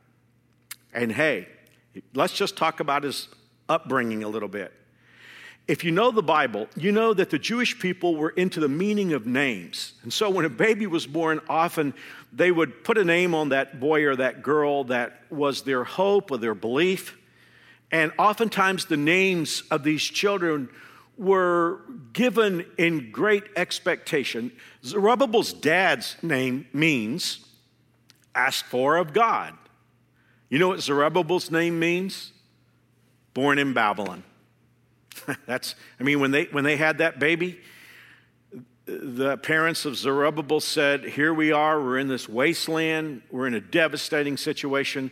And 0.94 1.12
hey, 1.12 1.48
let's 2.14 2.34
just 2.34 2.58
talk 2.58 2.80
about 2.80 3.04
his 3.04 3.28
upbringing 3.70 4.24
a 4.24 4.28
little 4.28 4.50
bit. 4.50 4.74
If 5.68 5.84
you 5.84 5.92
know 5.92 6.12
the 6.12 6.24
Bible, 6.24 6.68
you 6.78 6.94
know 6.94 7.14
that 7.14 7.30
the 7.30 7.38
Jewish 7.38 7.78
people 7.78 8.16
were 8.16 8.30
into 8.30 8.62
the 8.62 8.70
meaning 8.70 9.12
of 9.12 9.28
names. 9.28 9.94
And 10.04 10.14
so 10.14 10.30
when 10.30 10.46
a 10.46 10.50
baby 10.50 10.88
was 10.88 11.06
born, 11.06 11.42
often 11.50 11.94
they 12.32 12.52
would 12.52 12.86
put 12.86 12.98
a 12.98 13.04
name 13.04 13.36
on 13.36 13.50
that 13.50 13.80
boy 13.80 14.06
or 14.06 14.16
that 14.16 14.42
girl 14.42 14.86
that 14.86 15.24
was 15.30 15.64
their 15.64 15.84
hope 15.84 16.32
or 16.32 16.38
their 16.38 16.56
belief. 16.56 17.18
And 17.92 18.14
oftentimes 18.18 18.86
the 18.86 18.98
names 18.98 19.64
of 19.70 19.84
these 19.84 20.04
children 20.04 20.70
were 21.18 21.82
given 22.14 22.66
in 22.78 23.12
great 23.12 23.44
expectation. 23.56 24.52
Zerubbabel's 24.84 25.54
dad's 25.54 26.16
name 26.22 26.68
means 26.74 27.46
asked 28.36 28.66
for 28.66 28.98
of 28.98 29.14
God. 29.14 29.54
You 30.50 30.60
know 30.60 30.70
what 30.70 30.82
Zerubbabel's 30.82 31.52
name 31.52 31.80
means? 31.80 32.32
Born 33.34 33.60
in 33.60 33.74
Babylon. 33.74 34.24
That's, 35.46 35.76
I 36.00 36.04
mean, 36.04 36.20
when 36.20 36.32
they, 36.32 36.46
when 36.46 36.64
they 36.64 36.78
had 36.78 37.00
that 37.00 37.20
baby, 37.20 37.60
the 38.86 39.38
parents 39.38 39.86
of 39.86 39.98
Zerubbabel 39.98 40.62
said, 40.62 41.04
Here 41.04 41.34
we 41.34 41.52
are, 41.52 41.82
we're 41.82 41.98
in 41.98 42.08
this 42.08 42.30
wasteland, 42.30 43.22
we're 43.30 43.48
in 43.48 43.54
a 43.54 43.62
devastating 43.62 44.38
situation. 44.38 45.12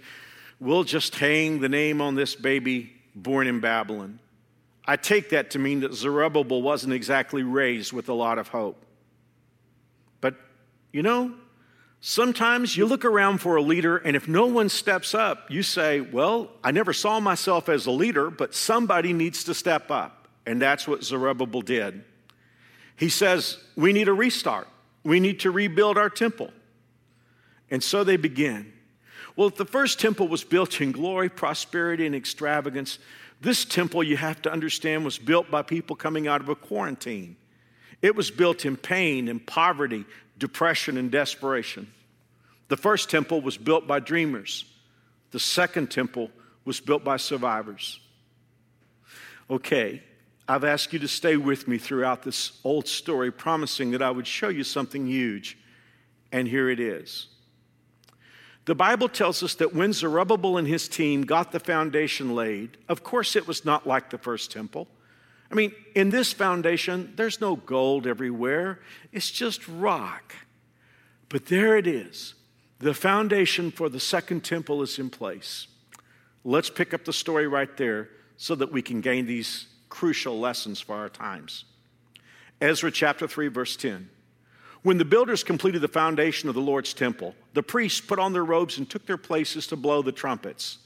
We'll 0.60 0.86
just 0.86 1.16
hang 1.16 1.60
the 1.60 1.68
name 1.68 2.00
on 2.00 2.16
this 2.16 2.34
baby 2.36 2.94
born 3.14 3.48
in 3.48 3.60
Babylon. 3.60 4.20
I 4.88 4.98
take 4.98 5.30
that 5.30 5.52
to 5.52 5.60
mean 5.60 5.80
that 5.80 5.94
Zerubbabel 5.94 6.62
wasn't 6.62 6.94
exactly 6.94 7.44
raised 7.44 7.92
with 7.92 8.08
a 8.10 8.14
lot 8.14 8.38
of 8.38 8.50
hope. 8.50 8.86
But, 10.22 10.36
you 10.92 11.02
know, 11.02 11.34
sometimes 12.02 12.78
you 12.78 12.86
look 12.86 13.04
around 13.04 13.40
for 13.40 13.56
a 13.56 13.62
leader, 13.62 13.98
and 13.98 14.16
if 14.16 14.28
no 14.28 14.46
one 14.46 14.70
steps 14.70 15.16
up, 15.16 15.50
you 15.50 15.64
say, 15.64 16.02
Well, 16.02 16.52
I 16.64 16.72
never 16.72 16.94
saw 16.94 17.20
myself 17.20 17.68
as 17.68 17.88
a 17.88 17.92
leader, 17.92 18.30
but 18.30 18.54
somebody 18.54 19.12
needs 19.12 19.44
to 19.46 19.54
step 19.54 19.90
up. 19.90 20.28
And 20.46 20.62
that's 20.62 20.88
what 20.88 21.04
Zerubbabel 21.04 21.62
did. 21.62 22.04
He 22.96 23.10
says, 23.10 23.58
We 23.76 23.92
need 23.92 24.08
a 24.08 24.14
restart. 24.14 24.68
We 25.04 25.20
need 25.20 25.40
to 25.42 25.52
rebuild 25.52 25.98
our 25.98 26.10
temple. 26.10 26.52
And 27.72 27.84
so 27.84 28.04
they 28.04 28.18
begin. 28.18 28.74
Well, 29.36 29.48
if 29.48 29.56
the 29.56 29.66
first 29.66 30.00
temple 30.00 30.28
was 30.28 30.44
built 30.44 30.80
in 30.80 30.92
glory, 30.92 31.30
prosperity, 31.30 32.06
and 32.06 32.16
extravagance, 32.16 33.00
this 33.42 33.66
temple, 33.66 34.04
you 34.04 34.18
have 34.18 34.42
to 34.44 34.52
understand, 34.52 35.06
was 35.06 35.18
built 35.18 35.52
by 35.52 35.62
people 35.62 35.96
coming 35.96 36.28
out 36.28 36.42
of 36.42 36.50
a 36.50 36.56
quarantine. 36.56 37.36
It 38.02 38.16
was 38.16 38.32
built 38.32 38.66
in 38.66 38.78
pain 38.78 39.28
and 39.28 39.46
poverty, 39.46 40.06
depression 40.38 40.98
and 40.98 41.12
desperation. 41.12 41.92
The 42.68 42.78
first 42.78 43.10
temple 43.10 43.42
was 43.42 43.58
built 43.58 43.88
by 43.88 44.00
dreamers. 44.00 44.66
The 45.32 45.40
second 45.40 45.92
temple 45.92 46.32
was 46.64 46.80
built 46.80 47.04
by 47.04 47.18
survivors. 47.18 48.00
Okay, 49.50 50.02
I've 50.48 50.64
asked 50.64 50.94
you 50.94 51.00
to 51.00 51.08
stay 51.08 51.38
with 51.38 51.68
me 51.68 51.78
throughout 51.78 52.24
this 52.24 52.60
old 52.64 52.88
story, 52.88 53.32
promising 53.32 53.92
that 53.92 54.02
I 54.02 54.10
would 54.10 54.28
show 54.28 54.50
you 54.50 54.64
something 54.64 55.06
huge. 55.06 55.58
And 56.32 56.48
here 56.48 56.70
it 56.70 56.80
is. 56.80 57.28
The 58.66 58.76
Bible 58.76 59.10
tells 59.10 59.44
us 59.44 59.56
that 59.56 59.76
when 59.76 59.94
Zerubbabel 59.94 60.58
and 60.58 60.68
his 60.68 60.88
team 60.88 61.22
got 61.24 61.52
the 61.52 61.60
foundation 61.60 62.34
laid, 62.34 62.78
of 62.90 63.04
course 63.04 63.36
it 63.36 63.48
was 63.48 63.64
not 63.64 63.86
like 63.86 64.10
the 64.10 64.18
first 64.18 64.52
temple. 64.52 64.88
I 65.52 65.56
mean, 65.56 65.72
in 65.94 66.10
this 66.10 66.34
foundation, 66.34 67.14
there's 67.16 67.40
no 67.40 67.56
gold 67.56 68.08
everywhere, 68.08 68.80
it's 69.12 69.30
just 69.30 69.68
rock. 69.68 70.36
But 71.30 71.46
there 71.46 71.78
it 71.78 71.86
is. 71.86 72.34
The 72.80 72.96
foundation 72.96 73.72
for 73.72 73.88
the 73.88 74.00
second 74.00 74.44
temple 74.44 74.82
is 74.82 74.98
in 74.98 75.10
place. 75.12 75.68
Let's 76.44 76.70
pick 76.70 76.94
up 76.94 77.06
the 77.06 77.14
story 77.14 77.48
right 77.48 77.76
there 77.78 78.10
so 78.38 78.56
that 78.56 78.72
we 78.72 78.82
can 78.82 79.02
gain 79.02 79.28
these 79.28 79.68
crucial 79.90 80.40
lessons 80.40 80.82
for 80.82 80.96
our 80.96 81.10
times. 81.10 81.66
Ezra 82.60 82.92
chapter 82.92 83.28
3, 83.28 83.48
verse 83.48 83.76
10. 83.76 84.10
When 84.86 85.00
the 85.00 85.04
builders 85.04 85.44
completed 85.44 85.82
the 85.82 85.88
foundation 85.88 86.48
of 86.48 86.54
the 86.54 86.62
Lord's 86.62 86.94
temple, 86.94 87.34
the 87.56 87.64
priests 87.64 88.00
put 88.00 88.20
on 88.20 88.34
their 88.34 88.46
robes 88.46 88.78
and 88.78 88.88
took 88.88 89.08
their 89.08 89.18
places 89.18 89.66
to 89.68 89.76
blow 89.76 90.04
the 90.04 90.12
trumpets. 90.12 90.78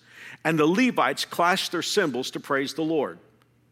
And 0.45 0.57
the 0.57 0.65
Levites 0.65 1.25
clashed 1.25 1.73
their 1.73 1.81
cymbals 1.81 2.31
to 2.31 2.39
praise 2.39 2.73
the 2.73 2.81
Lord. 2.81 3.19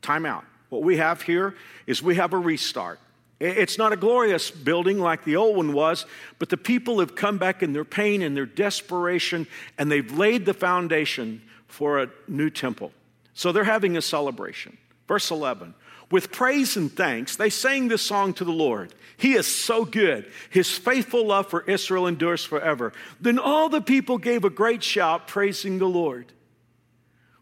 Time 0.02 0.26
out. 0.26 0.44
What 0.68 0.84
we 0.84 0.98
have 0.98 1.22
here 1.22 1.56
is 1.86 2.04
we 2.04 2.16
have 2.16 2.34
a 2.34 2.38
restart. 2.38 3.00
It's 3.40 3.78
not 3.78 3.94
a 3.94 3.96
glorious 3.96 4.52
building 4.52 5.00
like 5.00 5.24
the 5.24 5.38
old 5.38 5.56
one 5.56 5.72
was, 5.72 6.06
but 6.40 6.50
the 6.50 6.58
people 6.58 7.00
have 7.00 7.16
come 7.16 7.38
back 7.38 7.64
in 7.64 7.72
their 7.72 7.86
pain 7.86 8.22
and 8.22 8.36
their 8.36 8.46
desperation, 8.46 9.48
and 9.78 9.90
they've 9.90 10.12
laid 10.12 10.46
the 10.46 10.54
foundation 10.54 11.42
for 11.70 12.04
a 12.04 12.10
new 12.28 12.50
temple. 12.50 12.92
So 13.34 13.54
they're 13.54 13.64
having 13.64 13.96
a 13.96 14.02
celebration. 14.02 14.78
Verse 15.08 15.32
11 15.32 15.74
With 16.10 16.32
praise 16.32 16.78
and 16.78 16.92
thanks, 16.92 17.36
they 17.36 17.50
sang 17.50 17.90
this 17.90 18.02
song 18.02 18.34
to 18.36 18.46
the 18.46 18.52
Lord. 18.52 18.94
He 19.18 19.34
is 19.34 19.48
so 19.48 19.84
good. 19.84 20.32
His 20.50 20.72
faithful 20.72 21.26
love 21.26 21.48
for 21.48 21.64
Israel 21.64 22.08
endures 22.08 22.46
forever. 22.46 22.94
Then 23.20 23.40
all 23.40 23.68
the 23.68 23.82
people 23.82 24.18
gave 24.18 24.46
a 24.46 24.50
great 24.50 24.84
shout, 24.84 25.28
praising 25.28 25.80
the 25.80 25.88
Lord. 25.88 26.32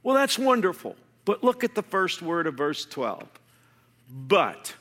Well, 0.02 0.16
that's 0.16 0.40
wonderful. 0.40 0.96
But 1.26 1.44
look 1.44 1.64
at 1.64 1.76
the 1.76 1.84
first 1.84 2.22
word 2.22 2.48
of 2.48 2.56
verse 2.56 2.86
12. 2.86 3.28
But, 4.10 4.74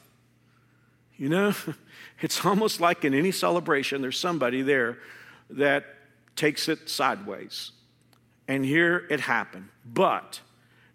you 1.16 1.28
know, 1.28 1.54
it's 2.20 2.44
almost 2.44 2.80
like 2.80 3.04
in 3.04 3.12
any 3.12 3.32
celebration, 3.32 4.02
there's 4.02 4.18
somebody 4.18 4.62
there 4.62 4.98
that 5.50 5.84
takes 6.36 6.68
it 6.68 6.88
sideways. 6.88 7.72
And 8.46 8.64
here 8.64 9.06
it 9.10 9.20
happened. 9.20 9.68
But, 9.84 10.40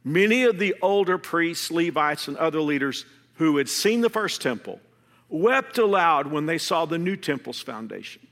Many 0.03 0.43
of 0.43 0.59
the 0.59 0.75
older 0.81 1.17
priests, 1.17 1.71
Levites, 1.71 2.27
and 2.27 2.37
other 2.37 2.61
leaders 2.61 3.05
who 3.35 3.57
had 3.57 3.69
seen 3.69 4.01
the 4.01 4.09
first 4.09 4.41
temple 4.41 4.79
wept 5.29 5.77
aloud 5.77 6.27
when 6.27 6.45
they 6.45 6.57
saw 6.57 6.85
the 6.85 6.97
new 6.97 7.15
temple's 7.15 7.61
foundation. 7.61 8.25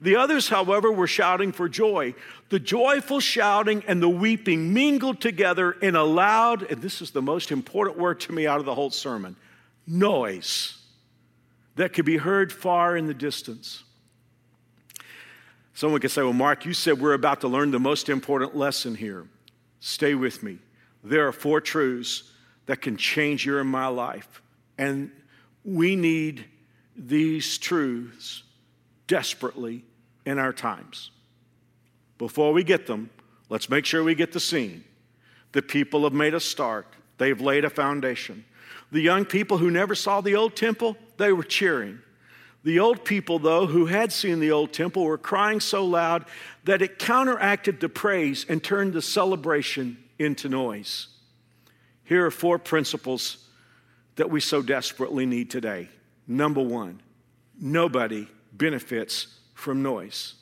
The 0.00 0.16
others, 0.16 0.48
however, 0.48 0.92
were 0.92 1.06
shouting 1.06 1.52
for 1.52 1.68
joy. 1.68 2.14
The 2.50 2.60
joyful 2.60 3.20
shouting 3.20 3.82
and 3.88 4.02
the 4.02 4.08
weeping 4.08 4.74
mingled 4.74 5.20
together 5.20 5.72
in 5.72 5.96
a 5.96 6.04
loud, 6.04 6.62
and 6.70 6.82
this 6.82 7.00
is 7.00 7.12
the 7.12 7.22
most 7.22 7.50
important 7.50 7.98
word 7.98 8.20
to 8.20 8.32
me 8.32 8.46
out 8.46 8.60
of 8.60 8.66
the 8.66 8.74
whole 8.74 8.90
sermon 8.90 9.36
noise 9.86 10.76
that 11.76 11.92
could 11.92 12.04
be 12.04 12.16
heard 12.16 12.52
far 12.52 12.96
in 12.96 13.06
the 13.06 13.14
distance. 13.14 13.84
Someone 15.74 16.00
could 16.00 16.10
say, 16.10 16.22
Well, 16.22 16.32
Mark, 16.32 16.64
you 16.64 16.74
said 16.74 17.00
we're 17.00 17.12
about 17.12 17.42
to 17.42 17.48
learn 17.48 17.70
the 17.70 17.78
most 17.78 18.08
important 18.08 18.56
lesson 18.56 18.94
here. 18.94 19.26
Stay 19.80 20.14
with 20.14 20.42
me 20.42 20.58
there 21.08 21.28
are 21.28 21.32
four 21.32 21.60
truths 21.60 22.24
that 22.66 22.82
can 22.82 22.96
change 22.96 23.46
your 23.46 23.60
and 23.60 23.70
my 23.70 23.86
life. 23.86 24.42
And 24.76 25.12
we 25.64 25.94
need 25.94 26.44
these 26.96 27.58
truths 27.58 28.42
desperately 29.06 29.84
in 30.24 30.38
our 30.38 30.52
times. 30.52 31.12
Before 32.18 32.52
we 32.52 32.64
get 32.64 32.86
them, 32.86 33.10
let's 33.48 33.70
make 33.70 33.84
sure 33.84 34.02
we 34.02 34.16
get 34.16 34.32
the 34.32 34.40
scene. 34.40 34.82
The 35.52 35.62
people 35.62 36.02
have 36.04 36.12
made 36.12 36.34
a 36.34 36.40
start, 36.40 36.86
they've 37.18 37.40
laid 37.40 37.64
a 37.64 37.70
foundation. 37.70 38.44
The 38.90 39.00
young 39.00 39.24
people 39.24 39.58
who 39.58 39.70
never 39.70 39.94
saw 39.94 40.20
the 40.20 40.34
old 40.34 40.56
temple, 40.56 40.96
they 41.18 41.32
were 41.32 41.44
cheering. 41.44 42.00
The 42.64 42.80
old 42.80 43.04
people, 43.04 43.38
though, 43.38 43.66
who 43.66 43.86
had 43.86 44.12
seen 44.12 44.40
the 44.40 44.50
old 44.50 44.72
temple, 44.72 45.04
were 45.04 45.18
crying 45.18 45.60
so 45.60 45.84
loud 45.84 46.24
that 46.64 46.82
it 46.82 46.98
counteracted 46.98 47.78
the 47.78 47.88
praise 47.88 48.44
and 48.48 48.62
turned 48.62 48.92
the 48.92 49.02
celebration 49.02 49.98
into 50.18 50.48
noise. 50.48 51.08
Here 52.04 52.24
are 52.24 52.30
four 52.30 52.58
principles 52.58 53.46
that 54.16 54.30
we 54.30 54.40
so 54.40 54.62
desperately 54.62 55.26
need 55.26 55.50
today. 55.50 55.88
Number 56.26 56.62
one, 56.62 57.02
nobody 57.60 58.28
benefits 58.52 59.38
from 59.54 59.82
noise. 59.82 60.34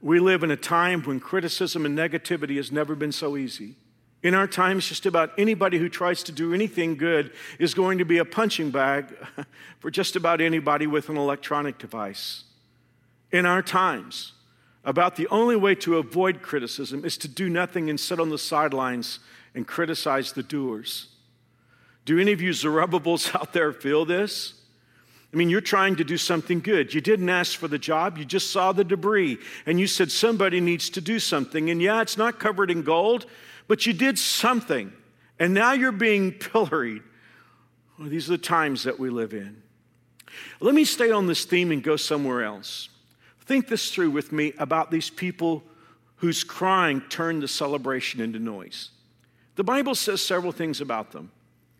We 0.00 0.20
live 0.20 0.42
in 0.42 0.50
a 0.50 0.56
time 0.56 1.02
when 1.02 1.20
criticism 1.20 1.86
and 1.86 1.96
negativity 1.96 2.56
has 2.56 2.70
never 2.70 2.94
been 2.94 3.12
so 3.12 3.36
easy. 3.36 3.76
In 4.22 4.34
our 4.34 4.46
times, 4.46 4.88
just 4.88 5.06
about 5.06 5.30
anybody 5.38 5.78
who 5.78 5.88
tries 5.88 6.22
to 6.24 6.32
do 6.32 6.52
anything 6.52 6.96
good 6.96 7.32
is 7.58 7.74
going 7.74 7.98
to 7.98 8.04
be 8.04 8.18
a 8.18 8.24
punching 8.24 8.70
bag 8.70 9.14
for 9.78 9.90
just 9.90 10.16
about 10.16 10.40
anybody 10.40 10.86
with 10.86 11.08
an 11.08 11.16
electronic 11.16 11.78
device. 11.78 12.44
In 13.30 13.46
our 13.46 13.62
times, 13.62 14.32
about 14.86 15.16
the 15.16 15.26
only 15.28 15.56
way 15.56 15.74
to 15.74 15.98
avoid 15.98 16.40
criticism 16.40 17.04
is 17.04 17.18
to 17.18 17.28
do 17.28 17.50
nothing 17.50 17.90
and 17.90 17.98
sit 17.98 18.20
on 18.20 18.30
the 18.30 18.38
sidelines 18.38 19.18
and 19.52 19.66
criticize 19.66 20.32
the 20.32 20.44
doers. 20.44 21.08
Do 22.04 22.20
any 22.20 22.32
of 22.32 22.40
you 22.40 22.52
Zerubbabels 22.52 23.30
out 23.34 23.52
there 23.52 23.72
feel 23.72 24.04
this? 24.04 24.54
I 25.34 25.36
mean, 25.36 25.50
you're 25.50 25.60
trying 25.60 25.96
to 25.96 26.04
do 26.04 26.16
something 26.16 26.60
good. 26.60 26.94
You 26.94 27.00
didn't 27.00 27.28
ask 27.28 27.58
for 27.58 27.66
the 27.66 27.80
job, 27.80 28.16
you 28.16 28.24
just 28.24 28.52
saw 28.52 28.70
the 28.70 28.84
debris, 28.84 29.38
and 29.66 29.80
you 29.80 29.88
said 29.88 30.12
somebody 30.12 30.60
needs 30.60 30.88
to 30.90 31.00
do 31.00 31.18
something. 31.18 31.68
And 31.68 31.82
yeah, 31.82 32.00
it's 32.00 32.16
not 32.16 32.38
covered 32.38 32.70
in 32.70 32.82
gold, 32.82 33.26
but 33.66 33.86
you 33.86 33.92
did 33.92 34.18
something, 34.20 34.92
and 35.40 35.52
now 35.52 35.72
you're 35.72 35.90
being 35.90 36.30
pilloried. 36.38 37.02
Well, 37.98 38.08
these 38.08 38.28
are 38.28 38.36
the 38.36 38.38
times 38.38 38.84
that 38.84 39.00
we 39.00 39.10
live 39.10 39.34
in. 39.34 39.62
Let 40.60 40.76
me 40.76 40.84
stay 40.84 41.10
on 41.10 41.26
this 41.26 41.44
theme 41.44 41.72
and 41.72 41.82
go 41.82 41.96
somewhere 41.96 42.44
else. 42.44 42.88
Think 43.46 43.68
this 43.68 43.90
through 43.90 44.10
with 44.10 44.32
me 44.32 44.52
about 44.58 44.90
these 44.90 45.08
people 45.08 45.62
whose 46.16 46.42
crying 46.42 47.00
turned 47.08 47.42
the 47.42 47.48
celebration 47.48 48.20
into 48.20 48.38
noise. 48.38 48.90
The 49.54 49.64
Bible 49.64 49.94
says 49.94 50.20
several 50.20 50.52
things 50.52 50.80
about 50.80 51.12
them. 51.12 51.30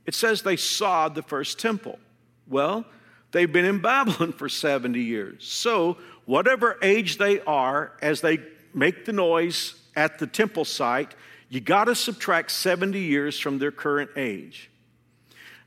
It 0.06 0.14
says 0.14 0.42
they 0.42 0.56
saw 0.56 1.08
the 1.08 1.22
first 1.22 1.58
temple. 1.58 1.98
Well, 2.46 2.84
they've 3.32 3.52
been 3.52 3.64
in 3.64 3.80
Babylon 3.80 4.32
for 4.32 4.48
70 4.48 5.00
years. 5.00 5.44
So, 5.44 5.98
whatever 6.24 6.78
age 6.82 7.18
they 7.18 7.40
are, 7.40 7.92
as 8.00 8.20
they 8.20 8.38
make 8.72 9.04
the 9.04 9.12
noise 9.12 9.74
at 9.96 10.18
the 10.18 10.26
temple 10.26 10.64
site, 10.64 11.14
you 11.48 11.60
got 11.60 11.84
to 11.84 11.94
subtract 11.94 12.50
70 12.50 12.98
years 12.98 13.38
from 13.38 13.58
their 13.58 13.72
current 13.72 14.10
age. 14.16 14.70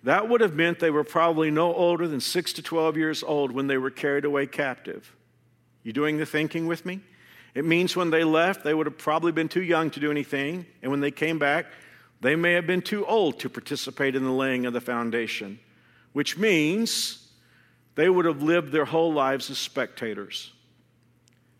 That 0.03 0.29
would 0.29 0.39
have 0.41 0.56
meant 0.56 0.79
they 0.79 0.91
were 0.91 1.03
probably 1.03 1.51
no 1.51 1.74
older 1.74 2.08
than 2.08 2.22
6 2.22 2.53
to 2.53 2.62
12 2.62 2.96
years 2.96 3.24
old 3.24 3.51
when 3.51 3.68
they 3.68 3.77
were 3.77 3.89
carried 3.89 4.24
away 4.24 4.48
captive. 4.48 5.15
You 5.84 5.94
doing 5.94 6.18
the 6.18 6.26
thinking 6.26 6.68
with 6.68 6.86
me? 6.86 7.00
It 7.56 7.66
means 7.66 7.96
when 7.96 8.10
they 8.10 8.24
left, 8.24 8.64
they 8.64 8.74
would 8.74 8.86
have 8.86 8.98
probably 8.98 9.32
been 9.32 9.50
too 9.50 9.64
young 9.64 9.90
to 9.92 10.00
do 10.00 10.12
anything, 10.12 10.66
and 10.82 10.92
when 10.92 11.00
they 11.00 11.12
came 11.12 11.40
back, 11.40 11.66
they 12.22 12.36
may 12.36 12.54
have 12.54 12.68
been 12.68 12.82
too 12.82 13.06
old 13.06 13.40
to 13.40 13.50
participate 13.50 14.16
in 14.16 14.24
the 14.24 14.32
laying 14.32 14.66
of 14.66 14.74
the 14.74 14.82
foundation, 14.82 15.60
which 16.14 16.38
means 16.38 17.28
they 17.96 18.10
would 18.10 18.26
have 18.26 18.44
lived 18.44 18.72
their 18.72 18.86
whole 18.86 19.14
lives 19.14 19.50
as 19.50 19.58
spectators. 19.58 20.52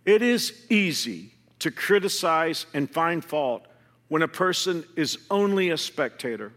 It 0.06 0.22
is 0.22 0.66
easy 0.70 1.34
to 1.60 1.72
criticize 1.72 2.66
and 2.74 2.90
find 2.90 3.24
fault 3.24 3.66
when 4.08 4.22
a 4.22 4.28
person 4.28 4.84
is 4.96 5.18
only 5.30 5.70
a 5.70 5.78
spectator. 5.78 6.52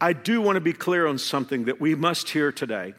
I 0.00 0.12
do 0.12 0.40
want 0.40 0.56
to 0.56 0.60
be 0.60 0.72
clear 0.72 1.06
on 1.06 1.18
something 1.18 1.64
that 1.66 1.80
we 1.80 1.94
must 1.94 2.28
hear 2.28 2.52
today. 2.52 2.94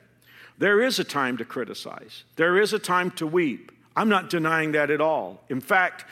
There 0.58 0.82
is 0.82 1.00
a 1.00 1.04
time 1.04 1.38
to 1.38 1.46
criticize, 1.46 2.24
there 2.36 2.60
is 2.60 2.74
a 2.74 2.80
time 2.80 3.12
to 3.12 3.28
weep. 3.28 3.72
I'm 3.96 4.10
not 4.10 4.30
denying 4.30 4.74
that 4.74 4.92
at 4.92 5.02
all. 5.02 5.44
In 5.50 5.60
fact, 5.60 6.06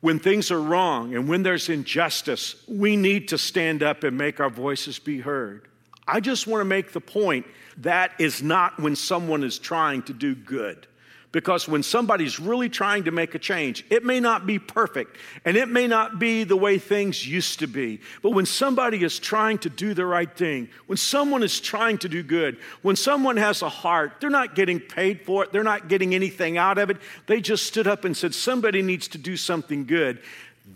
when 0.00 0.18
things 0.18 0.50
are 0.50 0.60
wrong 0.60 1.14
and 1.14 1.28
when 1.28 1.42
there's 1.42 1.68
injustice, 1.68 2.56
we 2.66 2.96
need 2.96 3.28
to 3.28 3.38
stand 3.38 3.82
up 3.82 4.04
and 4.04 4.16
make 4.16 4.40
our 4.40 4.48
voices 4.48 4.98
be 4.98 5.20
heard. 5.20 5.68
I 6.06 6.20
just 6.20 6.46
want 6.46 6.62
to 6.62 6.64
make 6.64 6.92
the 6.92 7.00
point 7.02 7.46
that 7.78 8.12
is 8.18 8.42
not 8.42 8.80
when 8.80 8.96
someone 8.96 9.44
is 9.44 9.58
trying 9.58 10.02
to 10.04 10.14
do 10.14 10.34
good. 10.34 10.86
Because 11.30 11.68
when 11.68 11.82
somebody's 11.82 12.40
really 12.40 12.70
trying 12.70 13.04
to 13.04 13.10
make 13.10 13.34
a 13.34 13.38
change, 13.38 13.84
it 13.90 14.02
may 14.02 14.18
not 14.18 14.46
be 14.46 14.58
perfect 14.58 15.18
and 15.44 15.58
it 15.58 15.68
may 15.68 15.86
not 15.86 16.18
be 16.18 16.44
the 16.44 16.56
way 16.56 16.78
things 16.78 17.26
used 17.26 17.58
to 17.58 17.66
be. 17.66 18.00
But 18.22 18.30
when 18.30 18.46
somebody 18.46 19.04
is 19.04 19.18
trying 19.18 19.58
to 19.58 19.68
do 19.68 19.92
the 19.92 20.06
right 20.06 20.34
thing, 20.34 20.70
when 20.86 20.96
someone 20.96 21.42
is 21.42 21.60
trying 21.60 21.98
to 21.98 22.08
do 22.08 22.22
good, 22.22 22.56
when 22.80 22.96
someone 22.96 23.36
has 23.36 23.60
a 23.60 23.68
heart, 23.68 24.14
they're 24.20 24.30
not 24.30 24.54
getting 24.54 24.80
paid 24.80 25.20
for 25.20 25.44
it, 25.44 25.52
they're 25.52 25.62
not 25.62 25.88
getting 25.88 26.14
anything 26.14 26.56
out 26.56 26.78
of 26.78 26.88
it. 26.88 26.96
They 27.26 27.42
just 27.42 27.66
stood 27.66 27.86
up 27.86 28.06
and 28.06 28.16
said, 28.16 28.34
Somebody 28.34 28.80
needs 28.80 29.06
to 29.08 29.18
do 29.18 29.36
something 29.36 29.84
good. 29.84 30.22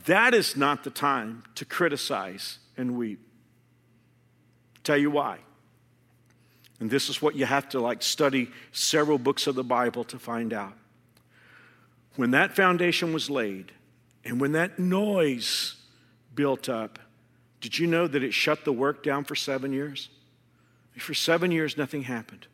That 0.05 0.35
is 0.35 0.55
not 0.55 0.85
the 0.85 0.91
time 0.91 1.45
to 1.55 1.65
criticize 1.65 2.59
and 2.77 2.99
weep. 2.99 3.21
Tell 4.85 4.99
you 4.99 5.11
why. 5.11 5.39
And 6.83 6.91
this 6.91 7.09
is 7.09 7.23
what 7.23 7.37
you 7.37 7.47
have 7.47 7.69
to 7.69 7.81
like 7.81 8.03
study 8.03 8.51
several 8.73 9.17
books 9.17 9.47
of 9.47 9.55
the 9.55 9.63
Bible 9.63 10.03
to 10.03 10.19
find 10.19 10.53
out. 10.53 10.73
When 12.17 12.33
that 12.33 12.57
foundation 12.57 13.13
was 13.13 13.31
laid 13.31 13.71
and 14.25 14.41
when 14.41 14.51
that 14.53 14.81
noise 14.81 15.77
built 16.35 16.69
up, 16.69 16.99
did 17.61 17.79
you 17.79 17.87
know 17.87 18.09
that 18.09 18.25
it 18.25 18.35
shut 18.35 18.65
the 18.65 18.73
work 18.73 19.05
down 19.05 19.23
for 19.23 19.37
seven 19.37 19.73
years? 19.73 20.09
For 20.99 21.15
seven 21.15 21.53
years, 21.53 21.77
nothing 21.77 22.03
happened. 22.03 22.49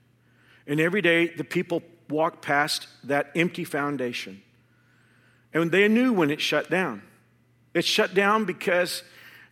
And 0.67 0.79
every 0.79 1.01
day, 1.01 1.29
the 1.29 1.43
people 1.43 1.83
walked 2.11 2.43
past 2.43 2.87
that 3.05 3.31
empty 3.35 3.65
foundation. 3.65 4.43
And 5.55 5.73
they 5.73 5.89
knew 5.89 6.13
when 6.13 6.31
it 6.31 6.43
shut 6.43 6.69
down. 6.69 7.01
It 7.73 7.87
shut 7.87 8.13
down 8.13 8.45
because 8.45 9.05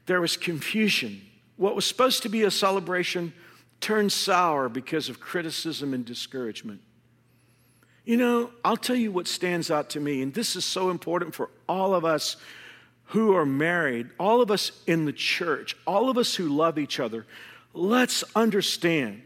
there 0.05 0.21
was 0.21 0.37
confusion. 0.37 1.23
What 1.57 1.75
was 1.75 1.87
supposed 1.87 2.25
to 2.25 2.29
be 2.29 2.43
a 2.43 2.51
celebration 2.51 3.33
turned 3.81 4.13
sour 4.13 4.69
because 4.69 5.09
of 5.09 5.21
criticism 5.21 5.95
and 5.95 6.05
discouragement. 6.05 6.81
You 8.05 8.17
know, 8.17 8.51
I'll 8.65 8.77
tell 8.77 8.97
you 8.97 9.11
what 9.11 9.27
stands 9.27 9.71
out 9.71 9.91
to 9.91 10.01
me, 10.01 10.23
and 10.23 10.33
this 10.33 10.55
is 10.55 10.65
so 10.65 10.91
important 10.91 11.35
for 11.35 11.51
all 11.69 11.95
of 11.95 12.05
us 12.05 12.37
who 13.07 13.35
are 13.35 13.47
married, 13.47 14.09
all 14.19 14.41
of 14.41 14.51
us 14.51 14.73
in 14.87 15.05
the 15.05 15.13
church, 15.13 15.77
all 15.87 16.09
of 16.09 16.19
us 16.19 16.35
who 16.35 16.49
love 16.49 16.79
each 16.79 17.01
other. 17.01 17.27
Let's 17.73 18.25
understand 18.35 19.23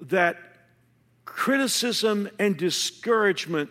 that 0.00 0.38
criticism 1.24 2.28
and 2.38 2.56
discouragement 2.56 3.70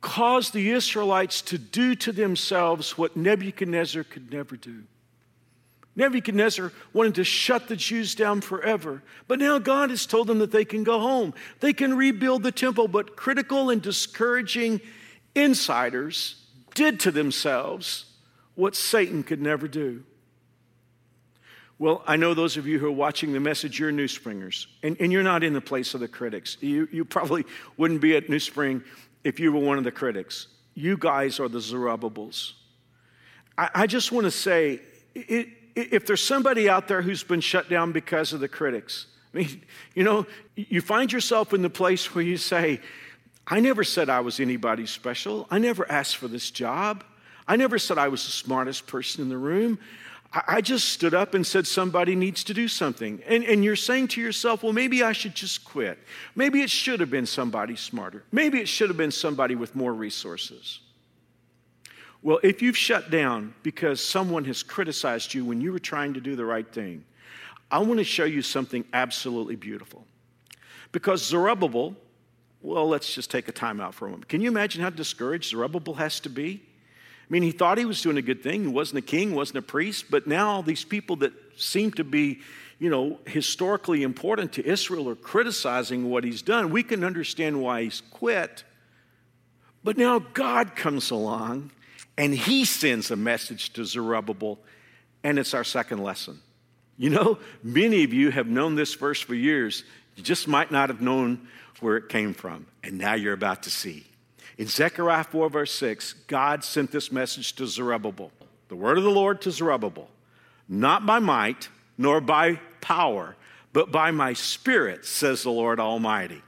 caused 0.00 0.52
the 0.52 0.70
Israelites 0.70 1.42
to 1.42 1.58
do 1.58 1.94
to 1.96 2.12
themselves 2.12 2.96
what 2.96 3.16
Nebuchadnezzar 3.16 4.04
could 4.04 4.32
never 4.32 4.56
do. 4.56 4.84
Nebuchadnezzar 5.96 6.72
wanted 6.92 7.14
to 7.16 7.24
shut 7.24 7.68
the 7.68 7.76
Jews 7.76 8.14
down 8.14 8.42
forever. 8.42 9.02
But 9.26 9.38
now 9.38 9.58
God 9.58 9.90
has 9.90 10.06
told 10.06 10.26
them 10.26 10.38
that 10.38 10.52
they 10.52 10.64
can 10.64 10.84
go 10.84 11.00
home. 11.00 11.34
They 11.60 11.72
can 11.72 11.96
rebuild 11.96 12.42
the 12.42 12.52
temple, 12.52 12.86
but 12.86 13.16
critical 13.16 13.70
and 13.70 13.80
discouraging 13.80 14.82
insiders 15.34 16.36
did 16.74 17.00
to 17.00 17.10
themselves 17.10 18.04
what 18.54 18.76
Satan 18.76 19.22
could 19.22 19.40
never 19.40 19.66
do. 19.66 20.04
Well, 21.78 22.02
I 22.06 22.16
know 22.16 22.32
those 22.32 22.56
of 22.56 22.66
you 22.66 22.78
who 22.78 22.86
are 22.86 22.92
watching 22.92 23.32
the 23.32 23.40
message, 23.40 23.78
you're 23.78 23.92
New 23.92 24.08
Springers, 24.08 24.66
and, 24.82 24.96
and 24.98 25.12
you're 25.12 25.22
not 25.22 25.42
in 25.42 25.52
the 25.52 25.60
place 25.60 25.92
of 25.92 26.00
the 26.00 26.08
critics. 26.08 26.56
You, 26.60 26.88
you 26.90 27.04
probably 27.04 27.44
wouldn't 27.76 28.00
be 28.00 28.16
at 28.16 28.30
New 28.30 28.38
Spring 28.38 28.82
if 29.24 29.40
you 29.40 29.52
were 29.52 29.60
one 29.60 29.76
of 29.76 29.84
the 29.84 29.92
critics. 29.92 30.46
You 30.74 30.96
guys 30.96 31.38
are 31.38 31.48
the 31.48 31.60
Zerubbabels. 31.60 32.54
I, 33.58 33.70
I 33.74 33.86
just 33.86 34.10
want 34.10 34.24
to 34.24 34.30
say, 34.30 34.80
it, 35.14 35.48
if 35.76 36.06
there's 36.06 36.24
somebody 36.24 36.68
out 36.68 36.88
there 36.88 37.02
who's 37.02 37.22
been 37.22 37.40
shut 37.40 37.68
down 37.68 37.92
because 37.92 38.32
of 38.32 38.40
the 38.40 38.48
critics, 38.48 39.06
I 39.34 39.38
mean, 39.38 39.62
you 39.94 40.02
know, 40.02 40.26
you 40.56 40.80
find 40.80 41.12
yourself 41.12 41.52
in 41.52 41.62
the 41.62 41.70
place 41.70 42.14
where 42.14 42.24
you 42.24 42.38
say, 42.38 42.80
I 43.46 43.60
never 43.60 43.84
said 43.84 44.08
I 44.08 44.20
was 44.20 44.40
anybody 44.40 44.86
special. 44.86 45.46
I 45.50 45.58
never 45.58 45.90
asked 45.90 46.16
for 46.16 46.26
this 46.26 46.50
job. 46.50 47.04
I 47.46 47.54
never 47.54 47.78
said 47.78 47.96
I 47.96 48.08
was 48.08 48.24
the 48.24 48.32
smartest 48.32 48.88
person 48.88 49.22
in 49.22 49.28
the 49.28 49.38
room. 49.38 49.78
I 50.32 50.60
just 50.60 50.88
stood 50.88 51.14
up 51.14 51.34
and 51.34 51.46
said 51.46 51.66
somebody 51.66 52.16
needs 52.16 52.42
to 52.44 52.54
do 52.54 52.66
something. 52.66 53.22
And, 53.26 53.44
and 53.44 53.62
you're 53.62 53.76
saying 53.76 54.08
to 54.08 54.20
yourself, 54.20 54.64
well, 54.64 54.72
maybe 54.72 55.02
I 55.02 55.12
should 55.12 55.34
just 55.34 55.64
quit. 55.64 55.98
Maybe 56.34 56.62
it 56.62 56.68
should 56.68 56.98
have 56.98 57.10
been 57.10 57.26
somebody 57.26 57.76
smarter. 57.76 58.24
Maybe 58.32 58.60
it 58.60 58.68
should 58.68 58.90
have 58.90 58.96
been 58.96 59.12
somebody 59.12 59.54
with 59.54 59.76
more 59.76 59.94
resources. 59.94 60.80
Well, 62.26 62.40
if 62.42 62.60
you've 62.60 62.76
shut 62.76 63.08
down 63.08 63.54
because 63.62 64.04
someone 64.04 64.46
has 64.46 64.64
criticized 64.64 65.32
you 65.32 65.44
when 65.44 65.60
you 65.60 65.70
were 65.70 65.78
trying 65.78 66.14
to 66.14 66.20
do 66.20 66.34
the 66.34 66.44
right 66.44 66.66
thing, 66.66 67.04
I 67.70 67.78
want 67.78 67.98
to 67.98 68.04
show 68.04 68.24
you 68.24 68.42
something 68.42 68.84
absolutely 68.92 69.54
beautiful. 69.54 70.04
Because 70.90 71.24
Zerubbabel, 71.24 71.94
well, 72.62 72.88
let's 72.88 73.14
just 73.14 73.30
take 73.30 73.46
a 73.46 73.52
time 73.52 73.80
out 73.80 73.94
for 73.94 74.08
a 74.08 74.10
moment. 74.10 74.28
Can 74.28 74.40
you 74.40 74.48
imagine 74.48 74.82
how 74.82 74.90
discouraged 74.90 75.50
Zerubbabel 75.50 75.94
has 75.94 76.18
to 76.18 76.28
be? 76.28 76.60
I 76.64 77.26
mean, 77.28 77.44
he 77.44 77.52
thought 77.52 77.78
he 77.78 77.84
was 77.84 78.02
doing 78.02 78.16
a 78.16 78.22
good 78.22 78.42
thing. 78.42 78.62
He 78.62 78.68
wasn't 78.70 78.98
a 78.98 79.06
king, 79.06 79.32
wasn't 79.32 79.58
a 79.58 79.62
priest, 79.62 80.06
but 80.10 80.26
now 80.26 80.48
all 80.48 80.62
these 80.64 80.84
people 80.84 81.14
that 81.18 81.32
seem 81.56 81.92
to 81.92 82.02
be, 82.02 82.40
you 82.80 82.90
know, 82.90 83.20
historically 83.26 84.02
important 84.02 84.52
to 84.54 84.66
Israel 84.66 85.08
are 85.08 85.14
criticizing 85.14 86.10
what 86.10 86.24
he's 86.24 86.42
done. 86.42 86.70
We 86.70 86.82
can 86.82 87.04
understand 87.04 87.62
why 87.62 87.84
he's 87.84 88.00
quit. 88.10 88.64
But 89.84 89.96
now 89.96 90.18
God 90.18 90.74
comes 90.74 91.12
along 91.12 91.70
and 92.18 92.34
he 92.34 92.64
sends 92.64 93.10
a 93.10 93.16
message 93.16 93.72
to 93.74 93.84
Zerubbabel, 93.84 94.58
and 95.22 95.38
it's 95.38 95.54
our 95.54 95.64
second 95.64 96.02
lesson. 96.02 96.40
You 96.96 97.10
know, 97.10 97.38
many 97.62 98.04
of 98.04 98.12
you 98.12 98.30
have 98.30 98.46
known 98.46 98.74
this 98.74 98.94
verse 98.94 99.20
for 99.20 99.34
years. 99.34 99.84
You 100.14 100.22
just 100.22 100.48
might 100.48 100.70
not 100.70 100.88
have 100.88 101.02
known 101.02 101.48
where 101.80 101.96
it 101.96 102.08
came 102.08 102.32
from, 102.32 102.66
and 102.82 102.96
now 102.98 103.14
you're 103.14 103.34
about 103.34 103.64
to 103.64 103.70
see. 103.70 104.06
In 104.56 104.66
Zechariah 104.66 105.24
4, 105.24 105.50
verse 105.50 105.72
6, 105.72 106.14
God 106.26 106.64
sent 106.64 106.90
this 106.90 107.12
message 107.12 107.54
to 107.56 107.66
Zerubbabel 107.66 108.32
the 108.68 108.76
word 108.76 108.98
of 108.98 109.04
the 109.04 109.10
Lord 109.10 109.42
to 109.42 109.52
Zerubbabel, 109.52 110.08
not 110.68 111.06
by 111.06 111.20
might 111.20 111.68
nor 111.96 112.20
by 112.20 112.58
power, 112.80 113.36
but 113.72 113.92
by 113.92 114.10
my 114.10 114.32
spirit, 114.32 115.04
says 115.04 115.44
the 115.44 115.50
Lord 115.50 115.78
Almighty. 115.78 116.42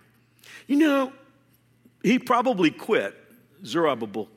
You 0.66 0.76
know, 0.78 1.12
he 2.02 2.18
probably 2.18 2.70
quit, 2.72 3.14
Zerubbabel 3.64 4.28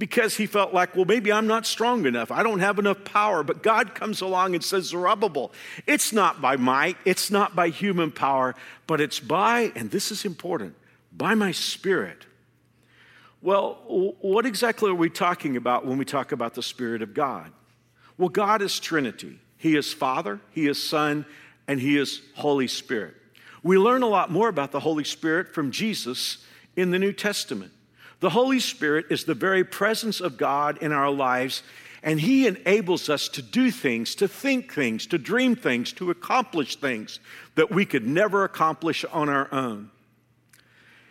because 0.00 0.34
he 0.38 0.46
felt 0.46 0.72
like, 0.72 0.96
well, 0.96 1.04
maybe 1.04 1.30
I'm 1.30 1.46
not 1.46 1.66
strong 1.66 2.06
enough. 2.06 2.32
I 2.32 2.42
don't 2.42 2.60
have 2.60 2.78
enough 2.78 3.04
power. 3.04 3.42
But 3.42 3.62
God 3.62 3.94
comes 3.94 4.22
along 4.22 4.54
and 4.54 4.64
says, 4.64 4.86
Zerubbabel, 4.86 5.52
it's 5.86 6.10
not 6.10 6.40
by 6.40 6.56
might, 6.56 6.96
it's 7.04 7.30
not 7.30 7.54
by 7.54 7.68
human 7.68 8.10
power, 8.10 8.56
but 8.86 9.00
it's 9.00 9.20
by, 9.20 9.70
and 9.76 9.90
this 9.90 10.10
is 10.10 10.24
important, 10.24 10.74
by 11.12 11.34
my 11.34 11.52
spirit. 11.52 12.24
Well, 13.42 13.74
what 14.20 14.46
exactly 14.46 14.90
are 14.90 14.94
we 14.94 15.10
talking 15.10 15.56
about 15.56 15.84
when 15.84 15.98
we 15.98 16.06
talk 16.06 16.32
about 16.32 16.54
the 16.54 16.62
Spirit 16.62 17.00
of 17.02 17.14
God? 17.14 17.52
Well, 18.18 18.28
God 18.28 18.60
is 18.60 18.78
Trinity. 18.80 19.38
He 19.56 19.76
is 19.76 19.92
Father, 19.92 20.40
He 20.50 20.66
is 20.66 20.82
Son, 20.82 21.24
and 21.68 21.78
He 21.78 21.96
is 21.96 22.22
Holy 22.36 22.68
Spirit. 22.68 23.14
We 23.62 23.76
learn 23.76 24.02
a 24.02 24.08
lot 24.08 24.30
more 24.30 24.48
about 24.48 24.72
the 24.72 24.80
Holy 24.80 25.04
Spirit 25.04 25.54
from 25.54 25.70
Jesus 25.70 26.38
in 26.76 26.90
the 26.90 26.98
New 26.98 27.12
Testament. 27.12 27.72
The 28.20 28.30
Holy 28.30 28.60
Spirit 28.60 29.06
is 29.10 29.24
the 29.24 29.34
very 29.34 29.64
presence 29.64 30.20
of 30.20 30.36
God 30.36 30.78
in 30.82 30.92
our 30.92 31.10
lives, 31.10 31.62
and 32.02 32.20
He 32.20 32.46
enables 32.46 33.08
us 33.08 33.28
to 33.30 33.42
do 33.42 33.70
things, 33.70 34.14
to 34.16 34.28
think 34.28 34.72
things, 34.72 35.06
to 35.06 35.18
dream 35.18 35.56
things, 35.56 35.92
to 35.94 36.10
accomplish 36.10 36.76
things 36.76 37.18
that 37.54 37.70
we 37.70 37.86
could 37.86 38.06
never 38.06 38.44
accomplish 38.44 39.04
on 39.06 39.28
our 39.28 39.52
own. 39.52 39.90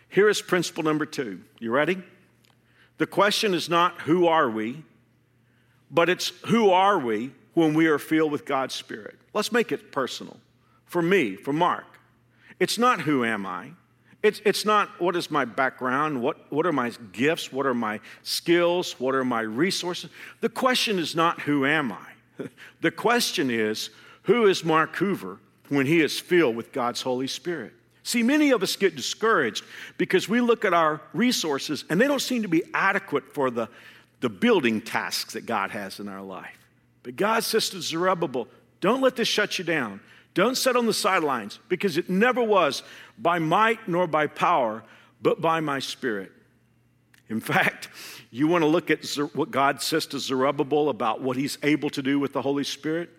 Here 0.08 0.28
is 0.28 0.40
principle 0.40 0.84
number 0.84 1.06
two. 1.06 1.40
You 1.58 1.72
ready? 1.72 2.02
The 2.98 3.06
question 3.06 3.54
is 3.54 3.68
not 3.68 4.00
who 4.02 4.26
are 4.26 4.48
we, 4.48 4.84
but 5.90 6.08
it's 6.08 6.28
who 6.46 6.70
are 6.70 6.98
we 6.98 7.32
when 7.54 7.74
we 7.74 7.86
are 7.86 7.98
filled 7.98 8.30
with 8.30 8.44
God's 8.44 8.74
Spirit. 8.74 9.16
Let's 9.34 9.52
make 9.52 9.72
it 9.72 9.90
personal. 9.90 10.36
For 10.86 11.02
me, 11.02 11.36
for 11.36 11.52
Mark, 11.52 11.86
it's 12.58 12.78
not 12.78 13.02
who 13.02 13.24
am 13.24 13.46
I. 13.46 13.72
It's, 14.22 14.40
it's 14.44 14.64
not 14.66 15.00
what 15.00 15.16
is 15.16 15.30
my 15.30 15.46
background, 15.46 16.22
what, 16.22 16.52
what 16.52 16.66
are 16.66 16.72
my 16.72 16.90
gifts, 17.12 17.50
what 17.52 17.64
are 17.64 17.74
my 17.74 18.00
skills, 18.22 19.00
what 19.00 19.14
are 19.14 19.24
my 19.24 19.40
resources. 19.40 20.10
The 20.40 20.50
question 20.50 20.98
is 20.98 21.14
not 21.14 21.40
who 21.40 21.64
am 21.66 21.92
I. 21.92 22.06
The 22.80 22.90
question 22.90 23.50
is 23.50 23.90
who 24.22 24.46
is 24.46 24.64
Mark 24.64 24.96
Hoover 24.96 25.38
when 25.68 25.86
he 25.86 26.00
is 26.00 26.18
filled 26.18 26.56
with 26.56 26.72
God's 26.72 27.02
Holy 27.02 27.26
Spirit? 27.26 27.72
See, 28.02 28.22
many 28.22 28.50
of 28.50 28.62
us 28.62 28.76
get 28.76 28.96
discouraged 28.96 29.64
because 29.98 30.28
we 30.28 30.40
look 30.40 30.64
at 30.64 30.72
our 30.72 31.02
resources 31.12 31.84
and 31.90 32.00
they 32.00 32.08
don't 32.08 32.22
seem 32.22 32.42
to 32.42 32.48
be 32.48 32.62
adequate 32.72 33.34
for 33.34 33.50
the, 33.50 33.68
the 34.20 34.30
building 34.30 34.80
tasks 34.80 35.34
that 35.34 35.44
God 35.44 35.70
has 35.70 36.00
in 36.00 36.08
our 36.08 36.22
life. 36.22 36.56
But 37.02 37.16
God 37.16 37.44
says 37.44 37.68
to 37.70 37.82
Zerubbabel, 37.82 38.48
don't 38.80 39.02
let 39.02 39.16
this 39.16 39.28
shut 39.28 39.58
you 39.58 39.64
down. 39.64 40.00
Don't 40.34 40.56
sit 40.56 40.76
on 40.76 40.86
the 40.86 40.94
sidelines 40.94 41.58
because 41.68 41.98
it 41.98 42.08
never 42.08 42.42
was 42.42 42.82
by 43.18 43.38
might 43.38 43.88
nor 43.88 44.06
by 44.06 44.26
power, 44.26 44.84
but 45.20 45.40
by 45.40 45.60
my 45.60 45.80
spirit. 45.80 46.32
In 47.28 47.40
fact, 47.40 47.88
you 48.30 48.48
want 48.48 48.62
to 48.62 48.68
look 48.68 48.90
at 48.90 49.04
what 49.34 49.50
God 49.50 49.82
says 49.82 50.06
to 50.06 50.18
Zerubbabel 50.18 50.88
about 50.88 51.20
what 51.20 51.36
he's 51.36 51.58
able 51.62 51.90
to 51.90 52.02
do 52.02 52.18
with 52.18 52.32
the 52.32 52.42
Holy 52.42 52.64
Spirit? 52.64 53.10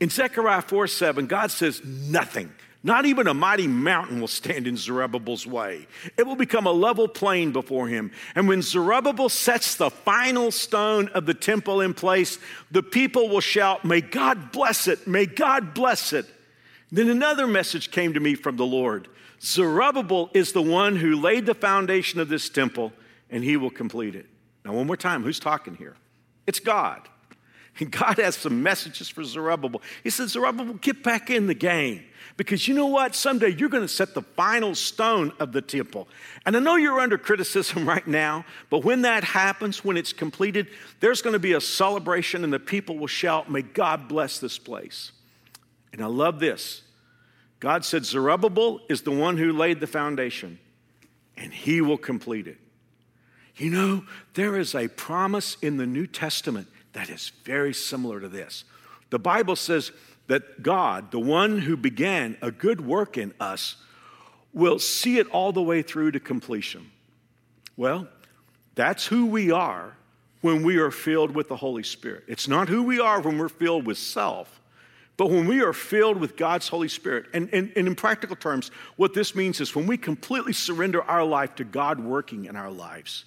In 0.00 0.10
Zechariah 0.10 0.62
4 0.62 0.86
7, 0.86 1.26
God 1.26 1.50
says, 1.50 1.82
Nothing, 1.84 2.52
not 2.82 3.06
even 3.06 3.26
a 3.26 3.34
mighty 3.34 3.66
mountain 3.66 4.20
will 4.20 4.28
stand 4.28 4.66
in 4.66 4.76
Zerubbabel's 4.76 5.46
way. 5.46 5.86
It 6.18 6.26
will 6.26 6.36
become 6.36 6.66
a 6.66 6.72
level 6.72 7.08
plain 7.08 7.52
before 7.52 7.88
him. 7.88 8.10
And 8.34 8.48
when 8.48 8.60
Zerubbabel 8.60 9.30
sets 9.30 9.74
the 9.76 9.90
final 9.90 10.50
stone 10.50 11.08
of 11.08 11.24
the 11.26 11.34
temple 11.34 11.80
in 11.80 11.94
place, 11.94 12.38
the 12.70 12.82
people 12.82 13.28
will 13.28 13.40
shout, 13.40 13.84
May 13.84 14.02
God 14.02 14.52
bless 14.52 14.88
it! 14.88 15.06
May 15.06 15.26
God 15.26 15.74
bless 15.74 16.12
it! 16.12 16.26
Then 16.94 17.10
another 17.10 17.48
message 17.48 17.90
came 17.90 18.14
to 18.14 18.20
me 18.20 18.36
from 18.36 18.56
the 18.56 18.64
Lord 18.64 19.08
Zerubbabel 19.42 20.30
is 20.32 20.52
the 20.52 20.62
one 20.62 20.94
who 20.94 21.20
laid 21.20 21.44
the 21.44 21.54
foundation 21.54 22.20
of 22.20 22.28
this 22.28 22.48
temple, 22.48 22.92
and 23.28 23.42
he 23.42 23.56
will 23.56 23.68
complete 23.70 24.14
it. 24.14 24.26
Now, 24.64 24.74
one 24.74 24.86
more 24.86 24.96
time, 24.96 25.24
who's 25.24 25.40
talking 25.40 25.74
here? 25.74 25.96
It's 26.46 26.60
God. 26.60 27.02
And 27.80 27.90
God 27.90 28.18
has 28.18 28.36
some 28.36 28.62
messages 28.62 29.08
for 29.08 29.24
Zerubbabel. 29.24 29.82
He 30.04 30.10
said, 30.10 30.28
Zerubbabel, 30.28 30.74
get 30.74 31.02
back 31.02 31.28
in 31.30 31.48
the 31.48 31.54
game. 31.54 32.04
Because 32.36 32.68
you 32.68 32.74
know 32.74 32.86
what? 32.86 33.16
Someday 33.16 33.48
you're 33.48 33.68
going 33.68 33.82
to 33.82 33.88
set 33.88 34.14
the 34.14 34.22
final 34.22 34.76
stone 34.76 35.32
of 35.40 35.50
the 35.50 35.60
temple. 35.60 36.06
And 36.46 36.56
I 36.56 36.60
know 36.60 36.76
you're 36.76 37.00
under 37.00 37.18
criticism 37.18 37.88
right 37.88 38.06
now, 38.06 38.44
but 38.70 38.84
when 38.84 39.02
that 39.02 39.24
happens, 39.24 39.84
when 39.84 39.96
it's 39.96 40.12
completed, 40.12 40.68
there's 41.00 41.20
going 41.22 41.34
to 41.34 41.40
be 41.40 41.54
a 41.54 41.60
celebration 41.60 42.44
and 42.44 42.52
the 42.52 42.60
people 42.60 42.96
will 42.96 43.08
shout, 43.08 43.50
May 43.50 43.62
God 43.62 44.06
bless 44.06 44.38
this 44.38 44.58
place. 44.58 45.10
And 45.94 46.02
I 46.02 46.06
love 46.06 46.40
this. 46.40 46.82
God 47.60 47.84
said, 47.84 48.04
Zerubbabel 48.04 48.80
is 48.88 49.02
the 49.02 49.12
one 49.12 49.36
who 49.36 49.52
laid 49.52 49.78
the 49.78 49.86
foundation, 49.86 50.58
and 51.36 51.54
he 51.54 51.80
will 51.80 51.96
complete 51.96 52.48
it. 52.48 52.58
You 53.54 53.70
know, 53.70 54.04
there 54.34 54.56
is 54.56 54.74
a 54.74 54.88
promise 54.88 55.56
in 55.62 55.76
the 55.76 55.86
New 55.86 56.08
Testament 56.08 56.66
that 56.94 57.10
is 57.10 57.30
very 57.44 57.72
similar 57.72 58.18
to 58.18 58.28
this. 58.28 58.64
The 59.10 59.20
Bible 59.20 59.54
says 59.54 59.92
that 60.26 60.64
God, 60.64 61.12
the 61.12 61.20
one 61.20 61.60
who 61.60 61.76
began 61.76 62.36
a 62.42 62.50
good 62.50 62.80
work 62.80 63.16
in 63.16 63.32
us, 63.38 63.76
will 64.52 64.80
see 64.80 65.18
it 65.18 65.28
all 65.28 65.52
the 65.52 65.62
way 65.62 65.80
through 65.80 66.10
to 66.10 66.18
completion. 66.18 66.90
Well, 67.76 68.08
that's 68.74 69.06
who 69.06 69.26
we 69.26 69.52
are 69.52 69.96
when 70.40 70.64
we 70.64 70.78
are 70.78 70.90
filled 70.90 71.36
with 71.36 71.48
the 71.48 71.56
Holy 71.56 71.84
Spirit. 71.84 72.24
It's 72.26 72.48
not 72.48 72.68
who 72.68 72.82
we 72.82 72.98
are 72.98 73.20
when 73.20 73.38
we're 73.38 73.48
filled 73.48 73.86
with 73.86 73.98
self, 73.98 74.60
but 75.16 75.30
when 75.30 75.46
we 75.46 75.60
are 75.60 75.72
filled 75.72 76.18
with 76.18 76.36
God's 76.36 76.68
Holy 76.68 76.88
Spirit. 76.88 77.26
And, 77.32 77.48
and, 77.52 77.72
and, 77.76 77.86
in 77.86 77.94
practical 77.94 78.34
terms, 78.34 78.70
what 78.96 79.14
this 79.14 79.34
means 79.34 79.60
is 79.60 79.74
when 79.74 79.86
we 79.86 79.96
completely 79.96 80.52
surrender 80.52 81.02
our 81.02 81.24
life 81.24 81.54
to 81.56 81.64
God 81.64 82.00
working 82.00 82.46
in 82.46 82.56
our 82.56 82.70
lives, 82.70 83.24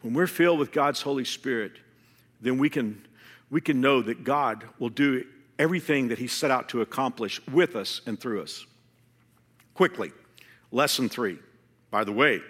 when 0.00 0.14
we're 0.14 0.26
filled 0.26 0.58
with 0.58 0.72
God's 0.72 1.02
Holy 1.02 1.26
Spirit, 1.26 1.72
then 2.40 2.56
we 2.56 2.70
can, 2.70 3.06
we 3.50 3.60
can 3.60 3.82
know 3.82 4.00
that 4.00 4.24
God 4.24 4.64
will 4.78 4.88
do 4.88 5.24
everything 5.58 6.08
that 6.08 6.18
He 6.18 6.26
set 6.26 6.50
out 6.50 6.70
to 6.70 6.80
accomplish 6.80 7.46
with 7.48 7.76
us 7.76 8.00
and 8.06 8.18
through 8.18 8.42
us. 8.42 8.64
Quickly, 9.74 10.12
lesson 10.72 11.10
three. 11.10 11.38
By 11.90 12.04
the 12.04 12.12
way, 12.12 12.40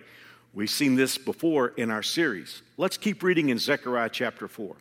we've 0.55 0.71
seen 0.71 0.95
this 0.95 1.19
before 1.19 1.69
in 1.69 1.91
our 1.91 2.05
series. 2.05 2.63
Let's 2.77 2.97
keep 2.97 3.25
reading 3.25 3.49
in 3.49 3.59
Zechariah 3.59 4.11
chapter 4.11 4.47
4. 4.47 4.77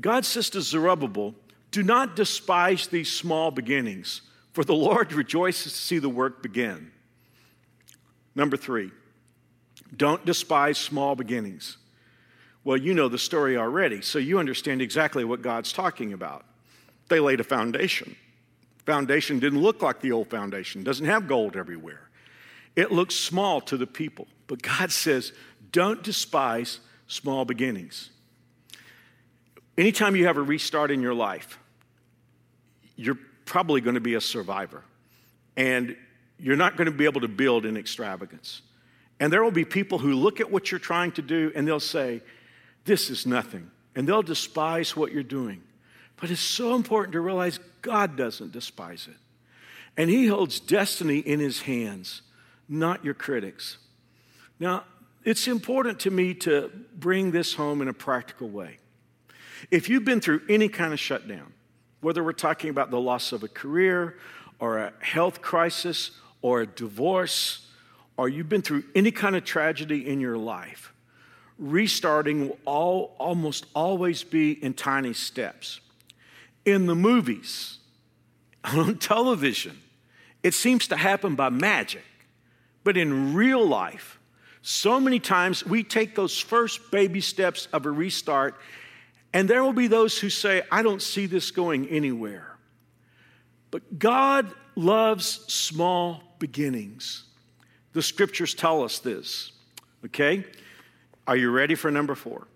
God 0.00 0.24
says 0.24 0.48
to 0.50 0.62
Zerubbabel, 0.62 1.34
Do 1.70 1.82
not 1.82 2.16
despise 2.16 2.86
these 2.86 3.12
small 3.12 3.50
beginnings, 3.50 4.22
for 4.52 4.64
the 4.64 4.74
Lord 4.74 5.12
rejoices 5.12 5.72
to 5.72 5.78
see 5.78 5.98
the 5.98 6.08
work 6.08 6.42
begin. 6.42 6.90
Number 8.34 8.56
three, 8.56 8.92
don't 9.94 10.24
despise 10.24 10.78
small 10.78 11.14
beginnings. 11.14 11.76
Well, 12.64 12.76
you 12.76 12.94
know 12.94 13.08
the 13.08 13.18
story 13.18 13.56
already, 13.56 14.02
so 14.02 14.18
you 14.18 14.38
understand 14.38 14.82
exactly 14.82 15.24
what 15.24 15.42
God's 15.42 15.72
talking 15.72 16.12
about. 16.12 16.44
They 17.08 17.20
laid 17.20 17.40
a 17.40 17.44
foundation. 17.44 18.16
Foundation 18.84 19.38
didn't 19.38 19.62
look 19.62 19.82
like 19.82 20.00
the 20.00 20.12
old 20.12 20.28
foundation, 20.28 20.82
doesn't 20.82 21.06
have 21.06 21.28
gold 21.28 21.56
everywhere. 21.56 22.08
It 22.74 22.92
looks 22.92 23.14
small 23.14 23.60
to 23.62 23.76
the 23.76 23.86
people, 23.86 24.26
but 24.46 24.62
God 24.62 24.92
says, 24.92 25.32
don't 25.72 26.02
despise 26.02 26.80
small 27.06 27.44
beginnings. 27.44 28.10
Anytime 29.78 30.16
you 30.16 30.26
have 30.26 30.36
a 30.36 30.42
restart 30.42 30.90
in 30.90 31.02
your 31.02 31.14
life, 31.14 31.58
you're 32.96 33.18
probably 33.44 33.80
going 33.80 33.94
to 33.94 34.00
be 34.00 34.14
a 34.14 34.20
survivor. 34.20 34.82
And 35.56 35.96
you're 36.38 36.56
not 36.56 36.76
going 36.76 36.86
to 36.86 36.92
be 36.92 37.04
able 37.04 37.22
to 37.22 37.28
build 37.28 37.64
in 37.64 37.76
extravagance. 37.76 38.62
And 39.20 39.32
there 39.32 39.42
will 39.42 39.50
be 39.50 39.64
people 39.64 39.98
who 39.98 40.14
look 40.14 40.40
at 40.40 40.50
what 40.50 40.70
you're 40.70 40.80
trying 40.80 41.12
to 41.12 41.22
do 41.22 41.52
and 41.54 41.66
they'll 41.66 41.80
say, 41.80 42.22
this 42.84 43.10
is 43.10 43.26
nothing. 43.26 43.70
And 43.94 44.06
they'll 44.06 44.22
despise 44.22 44.94
what 44.94 45.12
you're 45.12 45.22
doing. 45.22 45.62
But 46.20 46.30
it's 46.30 46.40
so 46.40 46.74
important 46.74 47.12
to 47.12 47.20
realize 47.20 47.58
God 47.82 48.16
doesn't 48.16 48.52
despise 48.52 49.08
it. 49.08 49.16
And 49.96 50.10
He 50.10 50.26
holds 50.26 50.60
destiny 50.60 51.18
in 51.18 51.40
His 51.40 51.62
hands, 51.62 52.22
not 52.68 53.04
your 53.04 53.14
critics. 53.14 53.78
Now, 54.60 54.84
it's 55.24 55.48
important 55.48 56.00
to 56.00 56.10
me 56.10 56.34
to 56.34 56.70
bring 56.94 57.30
this 57.30 57.54
home 57.54 57.82
in 57.82 57.88
a 57.88 57.94
practical 57.94 58.48
way. 58.48 58.78
If 59.70 59.88
you've 59.88 60.04
been 60.04 60.20
through 60.20 60.42
any 60.48 60.68
kind 60.68 60.92
of 60.92 61.00
shutdown, 61.00 61.52
whether 62.00 62.22
we're 62.22 62.32
talking 62.32 62.70
about 62.70 62.90
the 62.90 63.00
loss 63.00 63.32
of 63.32 63.42
a 63.42 63.48
career 63.48 64.16
or 64.58 64.78
a 64.78 64.92
health 65.00 65.42
crisis 65.42 66.12
or 66.42 66.62
a 66.62 66.66
divorce, 66.66 67.66
or 68.16 68.28
you've 68.28 68.48
been 68.48 68.62
through 68.62 68.84
any 68.94 69.10
kind 69.10 69.36
of 69.36 69.44
tragedy 69.44 70.08
in 70.08 70.20
your 70.20 70.38
life, 70.38 70.92
restarting 71.58 72.48
will 72.48 72.58
all, 72.64 73.16
almost 73.18 73.66
always 73.74 74.22
be 74.22 74.52
in 74.52 74.74
tiny 74.74 75.12
steps. 75.12 75.80
In 76.64 76.86
the 76.86 76.94
movies, 76.94 77.78
on 78.64 78.98
television, 78.98 79.78
it 80.42 80.54
seems 80.54 80.88
to 80.88 80.96
happen 80.96 81.34
by 81.34 81.50
magic. 81.50 82.04
But 82.84 82.96
in 82.96 83.34
real 83.34 83.66
life, 83.66 84.18
so 84.62 85.00
many 85.00 85.18
times 85.18 85.64
we 85.66 85.82
take 85.82 86.14
those 86.14 86.38
first 86.38 86.90
baby 86.90 87.20
steps 87.20 87.66
of 87.72 87.86
a 87.86 87.90
restart, 87.90 88.54
and 89.36 89.50
there 89.50 89.62
will 89.62 89.74
be 89.74 89.86
those 89.86 90.18
who 90.18 90.30
say, 90.30 90.62
I 90.72 90.82
don't 90.82 91.02
see 91.02 91.26
this 91.26 91.50
going 91.50 91.86
anywhere. 91.88 92.56
But 93.70 93.98
God 93.98 94.50
loves 94.74 95.26
small 95.52 96.22
beginnings. 96.38 97.24
The 97.92 98.00
scriptures 98.00 98.54
tell 98.54 98.82
us 98.82 98.98
this, 98.98 99.52
okay? 100.06 100.42
Are 101.26 101.36
you 101.36 101.50
ready 101.50 101.74
for 101.74 101.90
number 101.90 102.14
four? 102.14 102.48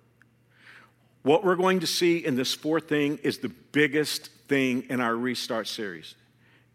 What 1.23 1.45
we're 1.45 1.57
going 1.57 1.81
to 1.81 1.87
see 1.87 2.25
in 2.25 2.35
this 2.35 2.55
fourth 2.55 2.88
thing 2.88 3.19
is 3.23 3.40
the 3.40 3.51
biggest 3.51 4.29
thing 4.49 4.87
in 4.88 5.03
our 5.03 5.14
Restart 5.14 5.69
series. 5.69 6.14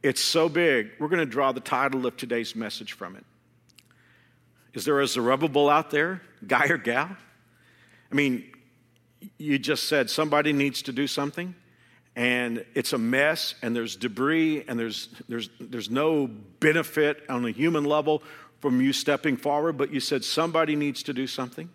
It's 0.04 0.22
so 0.22 0.50
big, 0.50 0.92
we're 1.00 1.08
going 1.08 1.18
to 1.18 1.26
draw 1.26 1.52
the 1.52 1.62
title 1.62 2.06
of 2.06 2.16
today's 2.16 2.56
message 2.56 2.94
from 2.94 3.16
it. 3.16 3.26
Is 4.76 4.86
there 4.86 5.00
a 5.00 5.08
Zerubbabel 5.08 5.68
out 5.68 5.90
there, 5.90 6.22
guy 6.46 6.68
or 6.68 6.78
gal? 6.78 7.10
I 8.12 8.14
mean, 8.14 8.52
you 9.38 9.58
just 9.58 9.88
said 9.88 10.10
somebody 10.10 10.54
needs 10.54 10.82
to 10.84 10.92
do 10.92 11.08
something, 11.08 11.56
and 12.16 12.66
it's 12.74 12.94
a 12.94 12.98
mess, 12.98 13.56
and 13.62 13.76
there's 13.76 13.96
debris, 13.96 14.64
and 14.68 14.80
there's, 14.80 15.10
there's, 15.28 15.50
there's 15.60 15.90
no 15.90 16.28
benefit 16.28 17.24
on 17.30 17.46
a 17.46 17.52
human 17.52 17.84
level 17.84 18.24
from 18.62 18.82
you 18.82 18.94
stepping 18.94 19.38
forward, 19.38 19.78
but 19.78 19.92
you 19.92 20.00
said 20.00 20.24
somebody 20.24 20.76
needs 20.76 21.04
to 21.04 21.14
do 21.14 21.28
something. 21.28 21.70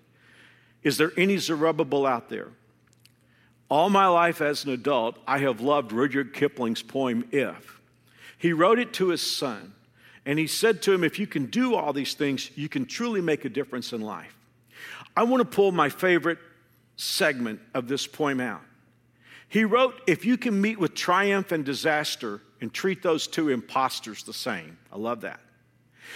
Is 0.83 0.97
there 0.97 1.13
any 1.17 1.37
Zerubbabel 1.37 2.07
out 2.07 2.29
there? 2.31 2.49
All 3.69 3.91
my 3.91 4.07
life 4.09 4.41
as 4.41 4.65
an 4.65 4.73
adult, 4.73 5.19
I 5.27 5.39
have 5.39 5.61
loved 5.61 5.93
Rudyard 5.93 6.33
Kipling's 6.33 6.83
poem, 6.83 7.29
If. 7.31 7.81
He 8.37 8.53
wrote 8.53 8.79
it 8.79 8.95
to 8.95 9.09
his 9.09 9.21
son, 9.21 9.75
and 10.25 10.39
he 10.39 10.47
said 10.47 10.83
to 10.83 10.93
him, 10.93 11.05
If 11.05 11.19
you 11.19 11.27
can 11.27 11.47
do 11.47 11.75
all 11.75 11.93
these 11.93 12.15
things, 12.15 12.51
you 12.57 12.69
can 12.69 12.87
truly 12.87 13.21
make 13.21 13.45
a 13.45 13.51
difference 13.51 13.93
in 13.93 14.01
life. 14.01 14.37
I 15.17 15.25
want 15.25 15.43
to 15.43 15.45
pull 15.45 15.73
my 15.73 15.91
favorite 15.91 16.39
segment 17.01 17.61
of 17.75 17.89
this 17.89 18.07
poem 18.07 18.41
out. 18.41 18.63
He 19.49 19.65
wrote, 19.65 20.01
If 20.07 20.25
you 20.25 20.37
can 20.37 20.61
meet 20.61 20.79
with 20.79 20.95
triumph 20.95 21.53
and 21.53 21.65
disaster 21.65 22.41
and 22.61 22.73
treat 22.73 23.03
those 23.03 23.27
two 23.27 23.49
impostors 23.49 24.23
the 24.23 24.33
same. 24.33 24.79
I 24.93 24.99
love 24.99 25.23
that. 25.23 25.41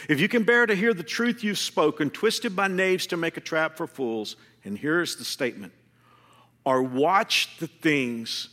If 0.09 0.21
you 0.21 0.29
can 0.29 0.43
bear 0.43 0.67
to 0.67 0.75
hear 0.75 0.93
the 0.93 1.03
truth 1.03 1.43
you've 1.43 1.59
spoken, 1.59 2.11
twisted 2.11 2.55
by 2.55 2.69
knaves 2.69 3.07
to 3.09 3.17
make 3.17 3.37
a 3.37 3.41
trap 3.41 3.77
for 3.77 3.87
fools, 3.87 4.37
and 4.65 4.77
here's 4.77 5.17
the 5.17 5.25
statement, 5.25 5.73
or 6.65 6.83
watch 6.83 7.57
the 7.59 7.67
things 7.67 8.51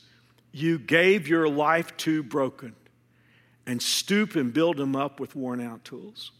you 0.51 0.77
gave 0.77 1.27
your 1.27 1.49
life 1.49 1.95
to 1.97 2.23
broken 2.23 2.75
and 3.65 3.81
stoop 3.81 4.35
and 4.35 4.53
build 4.53 4.77
them 4.77 4.95
up 4.95 5.19
with 5.19 5.35
worn 5.35 5.61
out 5.61 5.83
tools. 5.83 6.31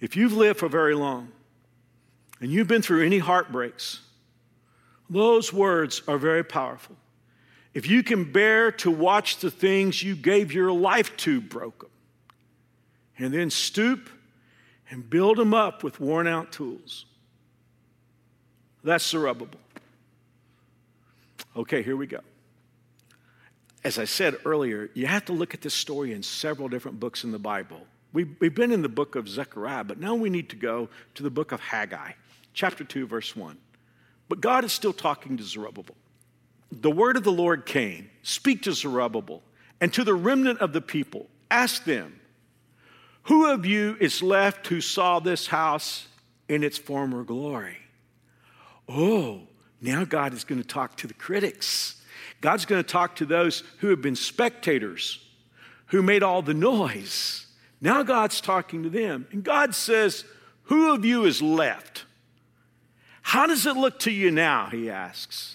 If 0.00 0.16
you've 0.16 0.32
lived 0.32 0.58
for 0.58 0.68
very 0.68 0.94
long 0.94 1.32
and 2.40 2.50
you've 2.50 2.68
been 2.68 2.82
through 2.82 3.04
any 3.04 3.18
heartbreaks, 3.18 4.00
those 5.08 5.52
words 5.52 6.02
are 6.08 6.18
very 6.18 6.44
powerful. 6.44 6.96
If 7.74 7.88
you 7.88 8.02
can 8.02 8.32
bear 8.32 8.72
to 8.72 8.90
watch 8.90 9.38
the 9.38 9.50
things 9.50 10.02
you 10.02 10.16
gave 10.16 10.52
your 10.52 10.72
life 10.72 11.16
to 11.18 11.40
broken, 11.40 11.88
and 13.18 13.32
then 13.34 13.50
stoop 13.50 14.08
and 14.90 15.08
build 15.08 15.36
them 15.36 15.54
up 15.54 15.84
with 15.84 16.00
worn 16.00 16.26
out 16.26 16.50
tools, 16.52 17.04
that's 18.82 19.06
Zerubbabel. 19.06 19.60
Okay, 21.56 21.82
here 21.82 21.96
we 21.96 22.06
go. 22.06 22.20
As 23.82 23.98
I 23.98 24.04
said 24.04 24.36
earlier, 24.44 24.90
you 24.94 25.06
have 25.06 25.24
to 25.26 25.32
look 25.32 25.54
at 25.54 25.62
this 25.62 25.74
story 25.74 26.12
in 26.12 26.22
several 26.22 26.68
different 26.68 27.00
books 27.00 27.24
in 27.24 27.32
the 27.32 27.38
Bible. 27.38 27.80
We've, 28.12 28.34
we've 28.40 28.54
been 28.54 28.72
in 28.72 28.82
the 28.82 28.88
book 28.88 29.14
of 29.14 29.28
Zechariah, 29.28 29.84
but 29.84 29.98
now 29.98 30.14
we 30.14 30.30
need 30.30 30.48
to 30.50 30.56
go 30.56 30.88
to 31.14 31.22
the 31.22 31.30
book 31.30 31.52
of 31.52 31.60
Haggai, 31.60 32.12
chapter 32.52 32.84
2, 32.84 33.06
verse 33.06 33.34
1. 33.34 33.56
But 34.28 34.40
God 34.40 34.64
is 34.64 34.72
still 34.72 34.92
talking 34.92 35.36
to 35.36 35.42
Zerubbabel. 35.42 35.96
The 36.72 36.90
word 36.90 37.16
of 37.16 37.24
the 37.24 37.32
Lord 37.32 37.66
came 37.66 38.10
Speak 38.22 38.62
to 38.62 38.72
Zerubbabel 38.72 39.42
and 39.80 39.92
to 39.94 40.04
the 40.04 40.14
remnant 40.14 40.60
of 40.60 40.72
the 40.72 40.80
people. 40.80 41.28
Ask 41.50 41.84
them, 41.84 42.20
Who 43.24 43.50
of 43.50 43.66
you 43.66 43.96
is 44.00 44.22
left 44.22 44.66
who 44.68 44.80
saw 44.80 45.18
this 45.18 45.48
house 45.48 46.06
in 46.48 46.62
its 46.62 46.78
former 46.78 47.24
glory? 47.24 47.78
Oh, 48.88 49.42
now 49.80 50.04
God 50.04 50.34
is 50.34 50.44
going 50.44 50.60
to 50.60 50.66
talk 50.66 50.96
to 50.98 51.06
the 51.06 51.14
critics. 51.14 52.00
God's 52.40 52.64
going 52.64 52.82
to 52.82 52.88
talk 52.88 53.16
to 53.16 53.26
those 53.26 53.62
who 53.78 53.88
have 53.88 54.02
been 54.02 54.16
spectators, 54.16 55.24
who 55.86 56.02
made 56.02 56.22
all 56.22 56.42
the 56.42 56.54
noise. 56.54 57.46
Now 57.80 58.02
God's 58.02 58.40
talking 58.40 58.82
to 58.82 58.90
them. 58.90 59.26
And 59.32 59.42
God 59.42 59.74
says, 59.74 60.24
Who 60.64 60.92
of 60.94 61.04
you 61.04 61.24
is 61.24 61.40
left? 61.40 61.99
How 63.30 63.46
does 63.46 63.64
it 63.64 63.76
look 63.76 64.00
to 64.00 64.10
you 64.10 64.32
now? 64.32 64.70
He 64.72 64.90
asks. 64.90 65.54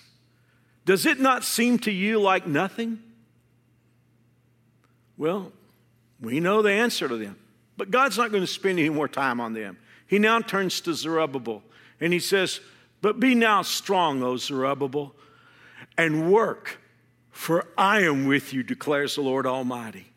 Does 0.86 1.06
it 1.06 1.20
not 1.20 1.44
seem 1.44 1.78
to 1.80 1.92
you 1.92 2.22
like 2.22 2.48
nothing? 2.48 3.00
Well, 5.18 5.52
we 6.22 6.40
know 6.40 6.62
the 6.62 6.72
answer 6.72 7.10
to 7.10 7.18
them. 7.18 7.36
But 7.76 7.92
God's 7.92 8.18
not 8.18 8.32
going 8.32 8.44
to 8.44 8.48
spend 8.48 8.80
any 8.80 8.88
more 8.88 9.10
time 9.10 9.42
on 9.42 9.52
them. 9.52 9.78
He 10.08 10.20
now 10.20 10.40
turns 10.40 10.80
to 10.82 10.94
Zerubbabel 10.94 11.64
and 12.00 12.14
he 12.14 12.20
says, 12.20 12.62
But 13.02 13.20
be 13.20 13.36
now 13.36 13.62
strong, 13.62 14.24
O 14.24 14.38
Zerubbabel, 14.38 15.14
and 15.98 16.32
work, 16.32 16.80
for 17.30 17.68
I 17.78 18.04
am 18.04 18.26
with 18.26 18.54
you, 18.54 18.64
declares 18.64 19.16
the 19.16 19.22
Lord 19.22 19.46
Almighty. 19.46 20.14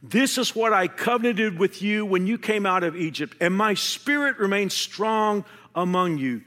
This 0.00 0.38
is 0.38 0.54
what 0.54 0.72
I 0.72 0.86
covenanted 0.86 1.58
with 1.58 1.82
you 1.82 2.06
when 2.06 2.28
you 2.28 2.38
came 2.38 2.66
out 2.66 2.84
of 2.84 2.94
Egypt, 2.94 3.36
and 3.40 3.52
my 3.52 3.74
spirit 3.74 4.38
remains 4.38 4.74
strong 4.74 5.44
among 5.74 6.18
you. 6.18 6.42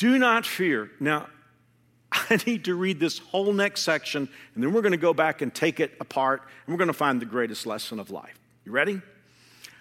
Do 0.00 0.18
not 0.18 0.46
fear. 0.46 0.90
Now, 0.98 1.26
I 2.12 2.40
need 2.46 2.64
to 2.64 2.74
read 2.74 2.98
this 2.98 3.18
whole 3.18 3.52
next 3.52 3.82
section, 3.82 4.30
and 4.54 4.64
then 4.64 4.72
we're 4.72 4.80
going 4.80 4.92
to 4.92 4.96
go 4.96 5.12
back 5.12 5.42
and 5.42 5.54
take 5.54 5.78
it 5.78 5.92
apart, 6.00 6.40
and 6.64 6.72
we're 6.72 6.78
going 6.78 6.88
to 6.88 6.94
find 6.94 7.20
the 7.20 7.26
greatest 7.26 7.66
lesson 7.66 8.00
of 8.00 8.10
life. 8.10 8.40
You 8.64 8.72
ready? 8.72 9.02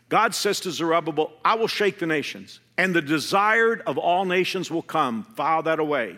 God 0.09 0.35
says 0.35 0.59
to 0.61 0.71
Zerubbabel, 0.71 1.31
I 1.45 1.55
will 1.55 1.69
shake 1.69 1.99
the 1.99 2.05
nations, 2.05 2.59
and 2.77 2.93
the 2.93 3.01
desired 3.01 3.81
of 3.87 3.97
all 3.97 4.25
nations 4.25 4.69
will 4.69 4.81
come. 4.81 5.23
File 5.23 5.63
that 5.63 5.79
away. 5.79 6.17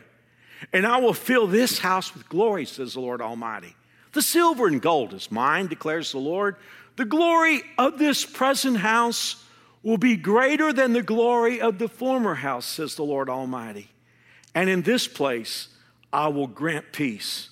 And 0.74 0.88
I 0.88 0.98
will 0.98 1.14
fill 1.14 1.46
this 1.46 1.78
house 1.78 2.12
with 2.16 2.28
glory, 2.28 2.66
says 2.66 2.96
the 2.96 3.02
Lord 3.02 3.22
Almighty. 3.22 3.76
The 4.14 4.24
silver 4.24 4.66
and 4.66 4.82
gold 4.82 5.14
is 5.14 5.32
mine, 5.32 5.68
declares 5.68 6.12
the 6.12 6.18
Lord. 6.18 6.56
The 6.96 7.06
glory 7.06 7.62
of 7.78 8.00
this 8.00 8.26
present 8.26 8.78
house 8.78 9.46
will 9.84 9.98
be 9.98 10.16
greater 10.16 10.72
than 10.72 10.94
the 10.94 11.02
glory 11.02 11.60
of 11.60 11.80
the 11.80 11.88
former 11.88 12.36
house, 12.36 12.66
says 12.66 12.96
the 12.96 13.04
Lord 13.04 13.30
Almighty. 13.30 13.90
And 14.54 14.70
in 14.70 14.82
this 14.82 15.08
place 15.08 15.70
I 16.14 16.28
will 16.28 16.48
grant 16.48 16.92
peace. 16.92 17.50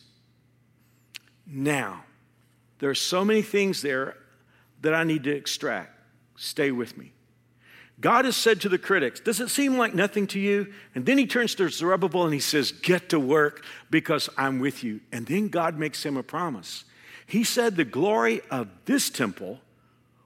Now, 1.48 2.04
there 2.80 2.90
are 2.90 2.96
so 2.96 3.26
many 3.26 3.42
things 3.42 3.82
there 3.82 4.16
that 4.82 4.94
I 4.94 5.04
need 5.04 5.24
to 5.24 5.32
extract. 5.32 5.92
Stay 6.36 6.72
with 6.72 6.98
me. 6.98 7.12
God 8.02 8.24
has 8.26 8.38
said 8.38 8.62
to 8.62 8.70
the 8.70 8.78
critics, 8.78 9.20
Does 9.20 9.42
it 9.42 9.50
seem 9.50 9.78
like 9.78 9.94
nothing 9.94 10.28
to 10.28 10.40
you? 10.40 10.72
And 10.96 11.06
then 11.06 11.18
he 11.18 11.26
turns 11.26 11.56
to 11.56 11.70
Zerubbabel 11.70 12.24
and 12.24 12.34
he 12.34 12.40
says, 12.40 12.72
Get 12.72 13.10
to 13.10 13.20
work 13.20 13.66
because 13.90 14.30
I'm 14.38 14.60
with 14.60 14.84
you. 14.84 15.02
And 15.12 15.26
then 15.26 15.50
God 15.50 15.78
makes 15.78 16.06
him 16.06 16.16
a 16.16 16.24
promise. 16.24 16.86
He 17.26 17.44
said, 17.44 17.76
The 17.76 17.84
glory 17.84 18.42
of 18.50 18.70
this 18.86 19.10
temple 19.10 19.60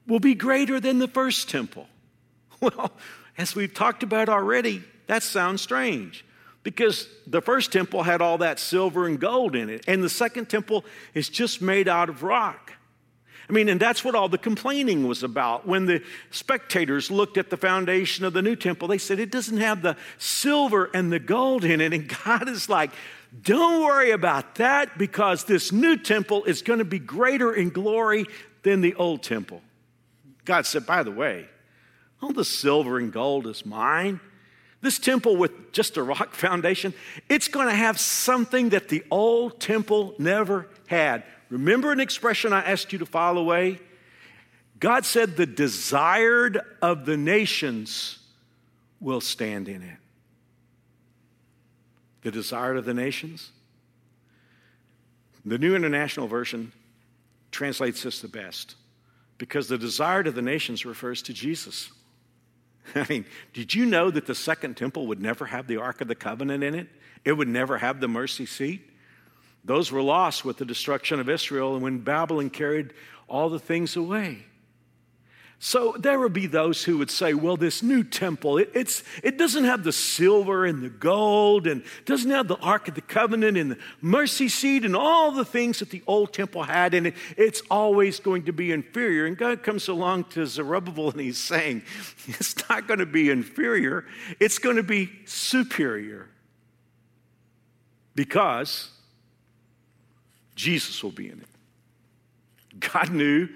will 0.07 0.19
be 0.19 0.35
greater 0.35 0.79
than 0.79 0.99
the 0.99 1.07
first 1.07 1.49
temple. 1.49 1.87
Well, 2.63 2.91
as 3.37 3.55
we've 3.55 3.73
talked 3.73 4.03
about 4.03 4.29
already, 4.29 4.83
that 5.07 5.21
sounds 5.21 5.61
strange 5.61 6.23
because 6.63 7.09
the 7.27 7.41
first 7.41 7.73
temple 7.73 8.03
had 8.03 8.21
all 8.21 8.37
that 8.37 8.57
silver 8.57 9.05
and 9.05 9.19
gold 9.19 9.53
in 9.53 9.69
it, 9.69 9.83
and 9.85 10.01
the 10.01 10.09
second 10.09 10.49
temple 10.49 10.85
is 11.13 11.27
just 11.27 11.61
made 11.61 11.89
out 11.89 12.07
of 12.07 12.23
rock. 12.23 12.71
I 13.49 13.51
mean, 13.51 13.67
and 13.67 13.79
that's 13.79 14.05
what 14.05 14.15
all 14.15 14.29
the 14.29 14.37
complaining 14.37 15.05
was 15.05 15.21
about. 15.21 15.67
When 15.67 15.85
the 15.85 16.01
spectators 16.31 17.11
looked 17.11 17.37
at 17.37 17.49
the 17.49 17.57
foundation 17.57 18.23
of 18.23 18.31
the 18.31 18.41
new 18.41 18.55
temple, 18.55 18.87
they 18.87 18.97
said, 18.97 19.19
It 19.19 19.31
doesn't 19.31 19.57
have 19.57 19.81
the 19.81 19.97
silver 20.17 20.89
and 20.93 21.11
the 21.11 21.19
gold 21.19 21.65
in 21.65 21.81
it. 21.81 21.91
And 21.91 22.07
God 22.25 22.47
is 22.47 22.69
like, 22.69 22.91
Don't 23.41 23.83
worry 23.83 24.11
about 24.11 24.55
that 24.55 24.97
because 24.97 25.43
this 25.43 25.73
new 25.73 25.97
temple 25.97 26.45
is 26.45 26.61
going 26.61 26.79
to 26.79 26.85
be 26.85 26.99
greater 26.99 27.53
in 27.53 27.69
glory 27.69 28.25
than 28.61 28.79
the 28.79 28.95
old 28.95 29.21
temple. 29.21 29.61
God 30.45 30.65
said, 30.65 30.85
By 30.85 31.03
the 31.03 31.11
way, 31.11 31.49
all 32.23 32.33
the 32.33 32.45
silver 32.45 32.97
and 32.97 33.11
gold 33.11 33.47
is 33.47 33.65
mine. 33.65 34.19
This 34.81 34.99
temple 34.99 35.37
with 35.37 35.71
just 35.71 35.97
a 35.97 36.03
rock 36.03 36.33
foundation, 36.33 36.93
it's 37.29 37.47
going 37.47 37.67
to 37.67 37.75
have 37.75 37.99
something 37.99 38.69
that 38.69 38.89
the 38.89 39.03
old 39.11 39.59
temple 39.59 40.15
never 40.17 40.67
had 40.87 41.23
Remember 41.53 41.91
an 41.91 41.99
expression 41.99 42.51
I 42.51 42.61
asked 42.63 42.91
you 42.93 42.97
to 42.97 43.05
file 43.05 43.37
away? 43.37 43.77
God 44.79 45.05
said, 45.05 45.37
The 45.37 45.45
desired 45.45 46.59
of 46.81 47.05
the 47.05 47.15
nations 47.15 48.17
will 48.99 49.21
stand 49.21 49.67
in 49.67 49.83
it. 49.83 49.97
The 52.23 52.31
desired 52.31 52.77
of 52.77 52.85
the 52.85 52.95
nations? 52.95 53.51
The 55.45 55.59
New 55.59 55.75
International 55.75 56.25
Version 56.25 56.71
translates 57.51 58.01
this 58.01 58.19
the 58.19 58.27
best 58.27 58.73
because 59.37 59.67
the 59.67 59.77
desired 59.77 60.25
of 60.25 60.33
the 60.33 60.41
nations 60.41 60.87
refers 60.87 61.21
to 61.21 61.33
Jesus. 61.33 61.91
I 62.95 63.05
mean, 63.09 63.25
did 63.53 63.73
you 63.73 63.85
know 63.85 64.11
that 64.11 64.25
the 64.25 64.35
second 64.35 64.77
temple 64.77 65.07
would 65.07 65.21
never 65.21 65.45
have 65.45 65.67
the 65.67 65.77
Ark 65.77 66.01
of 66.01 66.07
the 66.07 66.15
Covenant 66.15 66.63
in 66.63 66.75
it? 66.75 66.87
It 67.25 67.33
would 67.33 67.47
never 67.47 67.77
have 67.77 67.99
the 67.99 68.07
mercy 68.07 68.45
seat. 68.45 68.89
Those 69.63 69.91
were 69.91 70.01
lost 70.01 70.43
with 70.43 70.57
the 70.57 70.65
destruction 70.65 71.19
of 71.19 71.29
Israel 71.29 71.73
and 71.73 71.83
when 71.83 71.99
Babylon 71.99 72.49
carried 72.49 72.93
all 73.29 73.49
the 73.49 73.59
things 73.59 73.95
away. 73.95 74.45
So 75.59 75.95
there 75.97 76.19
would 76.19 76.33
be 76.33 76.47
those 76.47 76.83
who 76.83 76.97
would 76.97 77.09
say, 77.09 77.33
well, 77.33 77.55
this 77.55 77.81
new 77.81 78.03
temple, 78.03 78.57
it, 78.57 78.69
it's, 78.73 79.01
it 79.23 79.37
doesn't 79.37 79.63
have 79.63 79.85
the 79.85 79.93
silver 79.93 80.65
and 80.65 80.83
the 80.83 80.89
gold 80.89 81.67
and 81.67 81.83
doesn't 82.05 82.29
have 82.29 82.49
the 82.49 82.57
Ark 82.57 82.89
of 82.89 82.95
the 82.95 83.01
Covenant 83.01 83.57
and 83.57 83.71
the 83.71 83.77
mercy 84.01 84.49
seat 84.49 84.83
and 84.83 84.93
all 84.93 85.31
the 85.31 85.45
things 85.45 85.79
that 85.79 85.89
the 85.89 86.03
old 86.05 86.33
temple 86.33 86.63
had, 86.63 86.93
and 86.93 87.07
it, 87.07 87.15
it's 87.37 87.61
always 87.71 88.19
going 88.19 88.43
to 88.43 88.51
be 88.51 88.73
inferior. 88.73 89.25
And 89.25 89.37
God 89.37 89.63
comes 89.63 89.87
along 89.87 90.25
to 90.31 90.45
Zerubbabel 90.45 91.11
and 91.11 91.21
he's 91.21 91.37
saying, 91.37 91.83
it's 92.27 92.57
not 92.69 92.85
going 92.85 92.99
to 92.99 93.05
be 93.05 93.29
inferior, 93.29 94.05
it's 94.41 94.59
going 94.59 94.75
to 94.75 94.83
be 94.83 95.11
superior. 95.25 96.27
Because 98.15 98.89
Jesus 100.55 101.01
will 101.01 101.11
be 101.11 101.29
in 101.29 101.39
it. 101.39 102.79
God 102.79 103.11
knew 103.11 103.47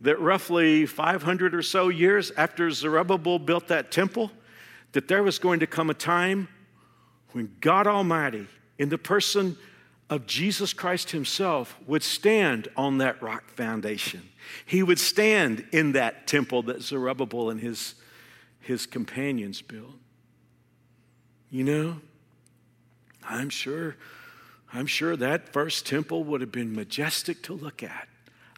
that 0.00 0.18
roughly 0.20 0.86
500 0.86 1.54
or 1.54 1.62
so 1.62 1.88
years 1.88 2.32
after 2.36 2.70
Zerubbabel 2.70 3.38
built 3.38 3.68
that 3.68 3.90
temple, 3.90 4.30
that 4.92 5.08
there 5.08 5.22
was 5.22 5.38
going 5.38 5.60
to 5.60 5.66
come 5.66 5.90
a 5.90 5.94
time 5.94 6.48
when 7.32 7.52
God 7.60 7.86
Almighty, 7.86 8.46
in 8.78 8.88
the 8.88 8.98
person 8.98 9.56
of 10.08 10.26
Jesus 10.26 10.72
Christ 10.72 11.10
Himself, 11.10 11.76
would 11.86 12.02
stand 12.02 12.68
on 12.76 12.98
that 12.98 13.22
rock 13.22 13.50
foundation. 13.50 14.22
He 14.66 14.82
would 14.82 14.98
stand 14.98 15.66
in 15.70 15.92
that 15.92 16.26
temple 16.26 16.62
that 16.64 16.82
Zerubbabel 16.82 17.50
and 17.50 17.60
his, 17.60 17.94
his 18.60 18.86
companions 18.86 19.62
built. 19.62 19.94
You 21.50 21.64
know, 21.64 21.96
I'm 23.22 23.50
sure 23.50 23.96
I'm 24.72 24.86
sure 24.86 25.16
that 25.16 25.52
first 25.52 25.86
temple 25.86 26.24
would 26.24 26.40
have 26.40 26.52
been 26.52 26.74
majestic 26.74 27.42
to 27.44 27.52
look 27.52 27.82
at. 27.82 28.08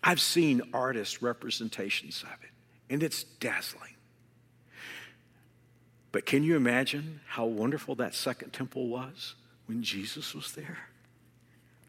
I've 0.02 0.20
seen 0.20 0.62
artist 0.72 1.22
representations 1.22 2.22
of 2.22 2.42
it, 2.42 2.50
and 2.92 3.02
it's 3.02 3.24
dazzling. 3.24 3.94
But 6.10 6.26
can 6.26 6.42
you 6.42 6.56
imagine 6.56 7.20
how 7.26 7.46
wonderful 7.46 7.94
that 7.96 8.14
second 8.14 8.52
temple 8.52 8.88
was 8.88 9.34
when 9.66 9.82
Jesus 9.82 10.34
was 10.34 10.52
there? 10.52 10.78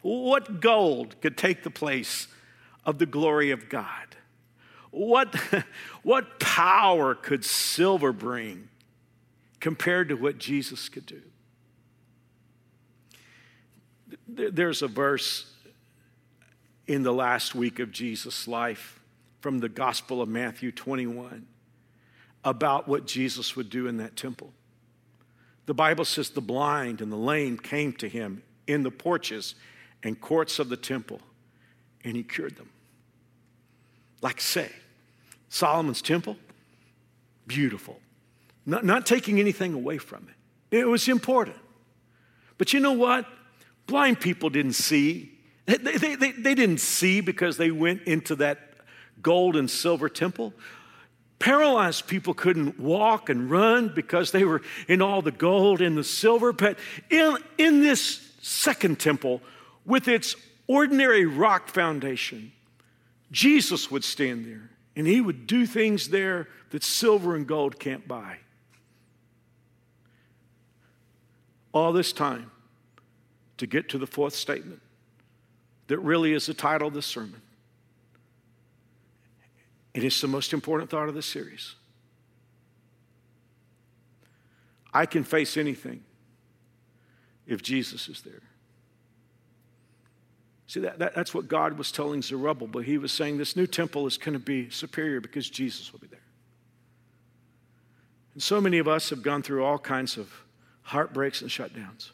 What 0.02 0.62
gold 0.62 1.20
could 1.22 1.38
take 1.38 1.64
the 1.64 1.70
place 1.70 2.28
of 2.86 3.00
the 3.00 3.06
glory 3.06 3.52
of 3.52 3.70
God? 3.70 4.16
What, 4.92 5.36
what 6.04 6.40
power 6.40 7.16
could 7.16 7.44
silver 7.44 8.14
bring 8.14 8.70
compared 9.60 10.10
to 10.10 10.16
what 10.16 10.38
Jesus 10.38 10.88
could 10.88 11.06
do? 11.06 11.22
There's 14.28 14.82
a 14.82 14.88
verse 14.88 15.53
in 16.88 17.04
the 17.04 17.14
last 17.14 17.56
week 17.56 17.80
of 17.80 17.92
Jesus' 17.92 18.48
life 18.48 19.00
from 19.42 19.60
the 19.60 19.70
Gospel 19.70 20.22
of 20.22 20.30
Matthew 20.30 20.72
21 20.72 21.46
about 22.44 22.88
what 22.88 23.08
Jesus 23.08 23.56
would 23.56 23.70
do 23.70 23.88
in 23.88 23.98
that 23.98 24.16
temple. 24.16 24.52
The 25.66 25.74
Bible 25.74 26.06
says 26.06 26.30
the 26.30 26.42
blind 26.42 27.02
and 27.02 27.12
the 27.12 27.18
lame 27.18 27.58
came 27.58 27.94
to 27.94 28.10
him 28.10 28.44
in 28.68 28.84
the 28.84 28.92
porches 28.92 29.56
and 30.02 30.20
courts 30.20 30.60
of 30.60 30.70
the 30.70 30.78
temple, 30.78 31.22
and 32.04 32.16
he 32.16 32.24
cured 32.24 32.58
them. 32.58 32.70
Like, 34.22 34.42
say, 34.42 34.70
Solomon's 35.50 36.02
temple, 36.02 36.38
beautiful. 37.48 38.00
Not, 38.66 38.84
not 38.84 39.06
taking 39.06 39.40
anything 39.40 39.74
away 39.74 39.98
from 39.98 40.28
it, 40.72 40.78
it 40.80 40.88
was 40.88 41.08
important. 41.08 41.58
But 42.58 42.74
you 42.74 42.80
know 42.80 42.94
what? 42.94 43.26
Blind 43.88 44.20
people 44.20 44.50
didn't 44.50 44.74
see. 44.74 45.33
They, 45.66 45.78
they, 45.78 46.16
they, 46.16 46.32
they 46.32 46.56
didn't 46.56 46.80
see 46.80 47.22
because 47.22 47.58
they 47.58 47.72
went 47.72 48.04
into 48.04 48.36
that 48.38 48.60
gold 49.22 49.56
and 49.56 49.70
silver 49.70 50.10
temple. 50.10 50.54
Paralyzed 51.40 52.08
people 52.08 52.34
couldn't 52.34 52.80
walk 52.80 53.30
and 53.30 53.50
run 53.50 53.92
because 53.94 54.32
they 54.32 54.44
were 54.44 54.62
in 54.88 55.02
all 55.02 55.22
the 55.22 55.32
gold 55.32 55.82
and 55.82 55.98
the 55.98 56.04
silver. 56.04 56.54
But 56.54 56.78
in, 57.10 57.38
in 57.58 57.82
this 57.82 58.32
second 58.42 59.00
temple, 59.00 59.42
with 59.86 60.08
its 60.08 60.36
ordinary 60.68 61.26
rock 61.26 61.70
foundation, 61.70 62.52
Jesus 63.32 63.90
would 63.90 64.04
stand 64.04 64.46
there 64.46 64.70
and 64.96 65.08
he 65.08 65.22
would 65.22 65.48
do 65.48 65.66
things 65.66 66.10
there 66.10 66.48
that 66.70 66.84
silver 66.84 67.36
and 67.36 67.48
gold 67.48 67.80
can't 67.80 68.08
buy. 68.08 68.38
All 71.72 71.92
this 71.92 72.14
time 72.14 72.52
to 73.58 73.66
get 73.66 73.90
to 73.90 73.98
the 73.98 74.06
fourth 74.06 74.36
statement 74.36 74.83
that 75.88 76.00
really 76.00 76.34
is 76.34 76.46
the 76.46 76.54
title 76.54 76.88
of 76.88 76.94
this 76.94 77.06
sermon. 77.06 77.42
It 79.94 80.04
is 80.04 80.20
the 80.20 80.28
most 80.28 80.54
important 80.54 80.90
thought 80.90 81.08
of 81.08 81.16
the 81.16 81.22
series. 81.22 81.76
I 84.94 85.06
can 85.06 85.24
face 85.24 85.58
anything 85.58 86.04
if 87.48 87.62
Jesus 87.62 88.08
is 88.08 88.22
there. 88.22 88.42
See, 90.68 90.80
that, 90.80 90.98
that, 91.00 91.14
that's 91.14 91.34
what 91.34 91.48
God 91.48 91.78
was 91.78 91.92
telling 91.92 92.22
Zerubbabel. 92.22 92.68
But 92.68 92.86
he 92.86 92.98
was 92.98 93.12
saying 93.12 93.38
this 93.38 93.56
new 93.56 93.68
temple 93.68 94.08
is 94.08 94.18
going 94.18 94.34
to 94.34 94.40
be 94.40 94.70
superior 94.70 95.20
because 95.20 95.50
Jesus 95.50 95.92
will 95.92 96.00
be 96.00 96.08
there. 96.08 96.20
And 98.34 98.42
so 98.42 98.60
many 98.60 98.80
of 98.80 98.88
us 98.88 99.10
have 99.12 99.22
gone 99.22 99.44
through 99.44 99.64
all 99.64 99.78
kinds 99.78 100.18
of 100.18 100.32
heartbreaks 100.82 101.42
and 101.42 101.50
shutdowns. 101.50 102.10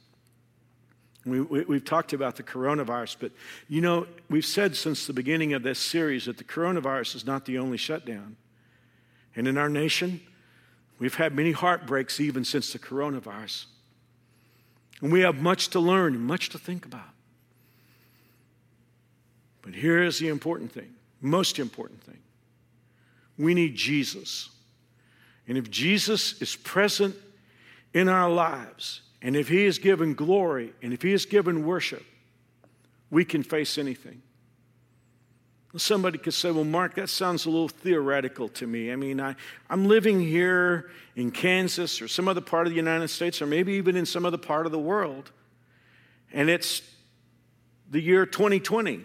We, 1.29 1.41
we, 1.41 1.61
we've 1.61 1.85
talked 1.85 2.13
about 2.13 2.35
the 2.35 2.43
coronavirus, 2.43 3.17
but 3.19 3.31
you 3.67 3.81
know, 3.81 4.07
we've 4.29 4.45
said 4.45 4.75
since 4.75 5.07
the 5.07 5.13
beginning 5.13 5.53
of 5.53 5.63
this 5.63 5.79
series 5.79 6.25
that 6.25 6.37
the 6.37 6.43
coronavirus 6.43 7.15
is 7.15 7.25
not 7.25 7.45
the 7.45 7.57
only 7.57 7.77
shutdown. 7.77 8.35
And 9.35 9.47
in 9.47 9.57
our 9.57 9.69
nation, 9.69 10.21
we've 10.99 11.15
had 11.15 11.35
many 11.35 11.51
heartbreaks 11.51 12.19
even 12.19 12.43
since 12.43 12.73
the 12.73 12.79
coronavirus. 12.79 13.65
And 15.01 15.11
we 15.11 15.21
have 15.21 15.41
much 15.41 15.69
to 15.69 15.79
learn 15.79 16.15
and 16.15 16.23
much 16.23 16.49
to 16.49 16.57
think 16.57 16.85
about. 16.85 17.01
But 19.61 19.73
here 19.73 20.03
is 20.03 20.19
the 20.19 20.29
important 20.29 20.71
thing, 20.71 20.93
most 21.21 21.59
important 21.59 22.03
thing. 22.03 22.17
We 23.37 23.53
need 23.53 23.75
Jesus. 23.75 24.49
And 25.47 25.57
if 25.57 25.69
Jesus 25.69 26.41
is 26.41 26.55
present 26.55 27.15
in 27.93 28.09
our 28.09 28.29
lives, 28.29 29.01
and 29.21 29.35
if 29.35 29.47
He 29.47 29.65
is 29.65 29.79
given 29.79 30.13
glory, 30.13 30.73
and 30.81 30.93
if 30.93 31.01
He 31.01 31.13
is 31.13 31.25
given 31.25 31.65
worship, 31.65 32.03
we 33.09 33.25
can 33.25 33.43
face 33.43 33.77
anything. 33.77 34.21
Somebody 35.77 36.17
could 36.17 36.33
say, 36.33 36.49
Well, 36.49 36.63
Mark, 36.63 36.95
that 36.95 37.09
sounds 37.09 37.45
a 37.45 37.49
little 37.49 37.67
theoretical 37.67 38.49
to 38.49 38.65
me. 38.65 38.91
I 38.91 38.95
mean, 38.95 39.21
I, 39.21 39.35
I'm 39.69 39.87
living 39.87 40.19
here 40.19 40.89
in 41.15 41.29
Kansas 41.29 42.01
or 42.01 42.07
some 42.07 42.27
other 42.27 42.41
part 42.41 42.65
of 42.65 42.71
the 42.71 42.77
United 42.77 43.09
States, 43.09 43.41
or 43.41 43.45
maybe 43.45 43.73
even 43.73 43.95
in 43.95 44.05
some 44.05 44.25
other 44.25 44.37
part 44.37 44.65
of 44.65 44.71
the 44.71 44.79
world, 44.79 45.31
and 46.33 46.49
it's 46.49 46.81
the 47.89 48.01
year 48.01 48.25
2020. 48.25 49.01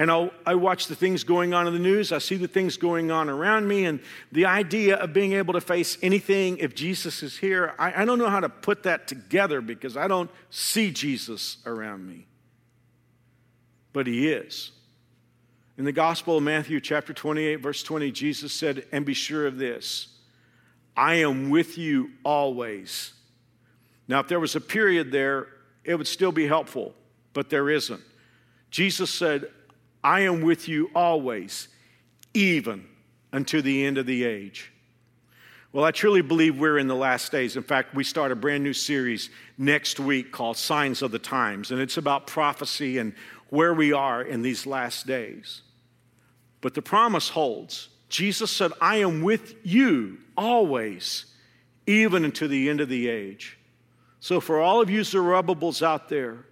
And 0.00 0.10
I'll, 0.10 0.30
i 0.46 0.54
watch 0.54 0.86
the 0.86 0.94
things 0.94 1.24
going 1.24 1.52
on 1.52 1.66
in 1.66 1.74
the 1.74 1.78
news. 1.78 2.10
I 2.10 2.20
see 2.20 2.36
the 2.36 2.48
things 2.48 2.78
going 2.78 3.10
on 3.10 3.28
around 3.28 3.68
me. 3.68 3.84
And 3.84 4.00
the 4.32 4.46
idea 4.46 4.96
of 4.96 5.12
being 5.12 5.34
able 5.34 5.52
to 5.52 5.60
face 5.60 5.98
anything 6.00 6.56
if 6.56 6.74
Jesus 6.74 7.22
is 7.22 7.36
here, 7.36 7.74
I, 7.78 8.00
I 8.00 8.04
don't 8.06 8.18
know 8.18 8.30
how 8.30 8.40
to 8.40 8.48
put 8.48 8.84
that 8.84 9.06
together 9.06 9.60
because 9.60 9.98
I 9.98 10.08
don't 10.08 10.30
see 10.48 10.90
Jesus 10.90 11.58
around 11.66 12.08
me. 12.08 12.26
But 13.92 14.06
he 14.06 14.32
is. 14.32 14.72
In 15.76 15.84
the 15.84 15.92
Gospel 15.92 16.38
of 16.38 16.44
Matthew, 16.44 16.80
chapter 16.80 17.12
28, 17.12 17.56
verse 17.56 17.82
20, 17.82 18.10
Jesus 18.10 18.54
said, 18.54 18.86
And 18.92 19.04
be 19.04 19.12
sure 19.12 19.46
of 19.46 19.58
this 19.58 20.08
I 20.96 21.16
am 21.16 21.50
with 21.50 21.76
you 21.76 22.12
always. 22.24 23.12
Now, 24.08 24.20
if 24.20 24.28
there 24.28 24.40
was 24.40 24.56
a 24.56 24.62
period 24.62 25.12
there, 25.12 25.48
it 25.84 25.96
would 25.96 26.08
still 26.08 26.32
be 26.32 26.46
helpful, 26.46 26.94
but 27.34 27.50
there 27.50 27.68
isn't. 27.68 28.00
Jesus 28.70 29.10
said, 29.10 29.50
I 30.02 30.20
am 30.20 30.42
with 30.42 30.68
you 30.68 30.90
always, 30.94 31.68
even 32.34 32.86
unto 33.32 33.62
the 33.62 33.84
end 33.84 33.98
of 33.98 34.06
the 34.06 34.24
age. 34.24 34.72
Well, 35.72 35.84
I 35.84 35.92
truly 35.92 36.22
believe 36.22 36.58
we're 36.58 36.78
in 36.78 36.88
the 36.88 36.96
last 36.96 37.30
days. 37.30 37.56
In 37.56 37.62
fact, 37.62 37.94
we 37.94 38.02
start 38.02 38.32
a 38.32 38.36
brand 38.36 38.64
new 38.64 38.72
series 38.72 39.30
next 39.56 40.00
week 40.00 40.32
called 40.32 40.56
Signs 40.56 41.00
of 41.00 41.12
the 41.12 41.18
Times, 41.18 41.70
and 41.70 41.80
it's 41.80 41.96
about 41.96 42.26
prophecy 42.26 42.98
and 42.98 43.14
where 43.50 43.72
we 43.72 43.92
are 43.92 44.22
in 44.22 44.42
these 44.42 44.66
last 44.66 45.06
days. 45.06 45.62
But 46.60 46.74
the 46.74 46.82
promise 46.82 47.28
holds. 47.28 47.88
Jesus 48.08 48.50
said, 48.50 48.72
I 48.80 48.96
am 48.96 49.22
with 49.22 49.54
you 49.64 50.18
always, 50.36 51.26
even 51.86 52.24
unto 52.24 52.48
the 52.48 52.68
end 52.68 52.80
of 52.80 52.88
the 52.88 53.08
age. 53.08 53.56
So, 54.18 54.40
for 54.40 54.60
all 54.60 54.80
of 54.80 54.90
you 54.90 55.04
Zerubbabels 55.04 55.82
out 55.82 56.08
there, 56.08 56.44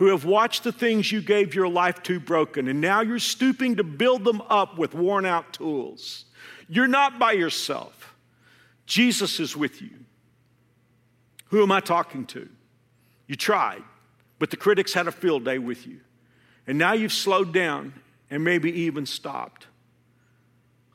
who 0.00 0.06
have 0.06 0.24
watched 0.24 0.64
the 0.64 0.72
things 0.72 1.12
you 1.12 1.20
gave 1.20 1.54
your 1.54 1.68
life 1.68 2.02
to 2.02 2.18
broken, 2.18 2.68
and 2.68 2.80
now 2.80 3.02
you're 3.02 3.18
stooping 3.18 3.76
to 3.76 3.84
build 3.84 4.24
them 4.24 4.40
up 4.48 4.78
with 4.78 4.94
worn 4.94 5.26
out 5.26 5.52
tools. 5.52 6.24
You're 6.70 6.86
not 6.86 7.18
by 7.18 7.32
yourself. 7.32 8.14
Jesus 8.86 9.38
is 9.38 9.54
with 9.54 9.82
you. 9.82 9.90
Who 11.48 11.62
am 11.62 11.70
I 11.70 11.80
talking 11.80 12.24
to? 12.28 12.48
You 13.26 13.36
tried, 13.36 13.82
but 14.38 14.50
the 14.50 14.56
critics 14.56 14.94
had 14.94 15.06
a 15.06 15.12
field 15.12 15.44
day 15.44 15.58
with 15.58 15.86
you. 15.86 16.00
And 16.66 16.78
now 16.78 16.94
you've 16.94 17.12
slowed 17.12 17.52
down 17.52 17.92
and 18.30 18.42
maybe 18.42 18.72
even 18.72 19.04
stopped. 19.04 19.66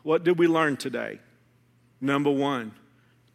What 0.01 0.23
did 0.23 0.39
we 0.39 0.47
learn 0.47 0.77
today? 0.77 1.19
Number 2.01 2.31
one, 2.31 2.71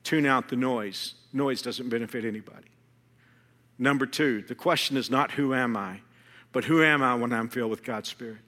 tune 0.03 0.27
out 0.27 0.49
the 0.49 0.57
noise. 0.57 1.15
Noise 1.33 1.63
doesn't 1.63 1.91
benefit 1.91 2.25
anybody. 2.25 2.67
Number 3.81 4.05
two, 4.05 4.43
the 4.43 4.55
question 4.55 4.99
is 4.99 5.11
not 5.11 5.33
who 5.33 5.55
am 5.55 5.75
I, 5.75 6.01
but 6.53 6.65
who 6.65 6.85
am 6.85 7.03
I 7.03 7.15
when 7.15 7.33
I'm 7.33 7.49
filled 7.49 7.71
with 7.71 7.83
God's 7.83 8.11
Spirit? 8.11 8.43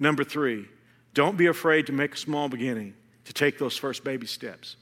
Number 0.00 0.24
three, 0.24 0.66
don't 1.14 1.36
be 1.36 1.46
afraid 1.46 1.86
to 1.86 1.92
make 1.92 2.14
a 2.14 2.18
small 2.18 2.48
beginning, 2.48 2.94
to 3.26 3.32
take 3.32 3.58
those 3.58 3.76
first 3.76 4.02
baby 4.02 4.26
steps. 4.26 4.74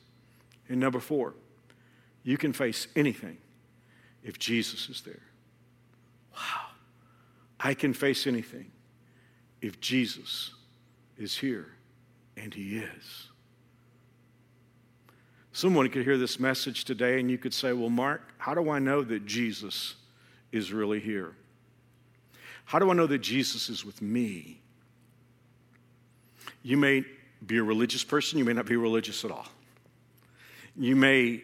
And 0.71 0.81
number 0.81 1.01
four, 1.01 1.35
you 2.25 2.39
can 2.39 2.55
face 2.55 2.87
anything 2.97 3.37
if 4.25 4.39
Jesus 4.39 4.89
is 4.89 5.03
there. 5.03 5.21
Wow. 6.33 6.71
I 7.61 7.75
can 7.75 7.93
face 7.93 8.27
anything 8.27 8.73
if 9.61 9.81
Jesus 9.81 10.53
is 11.19 11.37
here, 11.37 11.67
and 12.39 12.55
He 12.55 12.79
is. 12.79 13.29
Someone 15.53 15.89
could 15.91 16.05
hear 16.05 16.17
this 16.17 16.41
message 16.41 16.85
today 16.85 17.21
and 17.21 17.31
you 17.31 17.37
could 17.37 17.53
say, 17.53 17.73
Well, 17.73 17.91
Mark, 17.91 18.23
how 18.39 18.55
do 18.55 18.71
I 18.71 18.79
know 18.79 19.03
that 19.03 19.27
Jesus 19.27 19.95
is 20.51 20.73
really 20.73 21.01
here? 21.01 21.35
How 22.65 22.79
do 22.79 22.91
I 22.91 22.95
know 22.95 23.07
that 23.07 23.19
Jesus 23.19 23.69
is 23.69 23.85
with 23.85 24.01
me? 24.01 24.61
You 26.63 26.77
may 26.77 27.05
be 27.45 27.59
a 27.59 27.63
religious 27.63 28.05
person, 28.05 28.39
you 28.39 28.45
may 28.45 28.53
not 28.53 28.67
be 28.67 28.77
religious 28.77 29.25
at 29.25 29.31
all. 29.31 29.47
You 30.77 30.97
may 30.97 31.43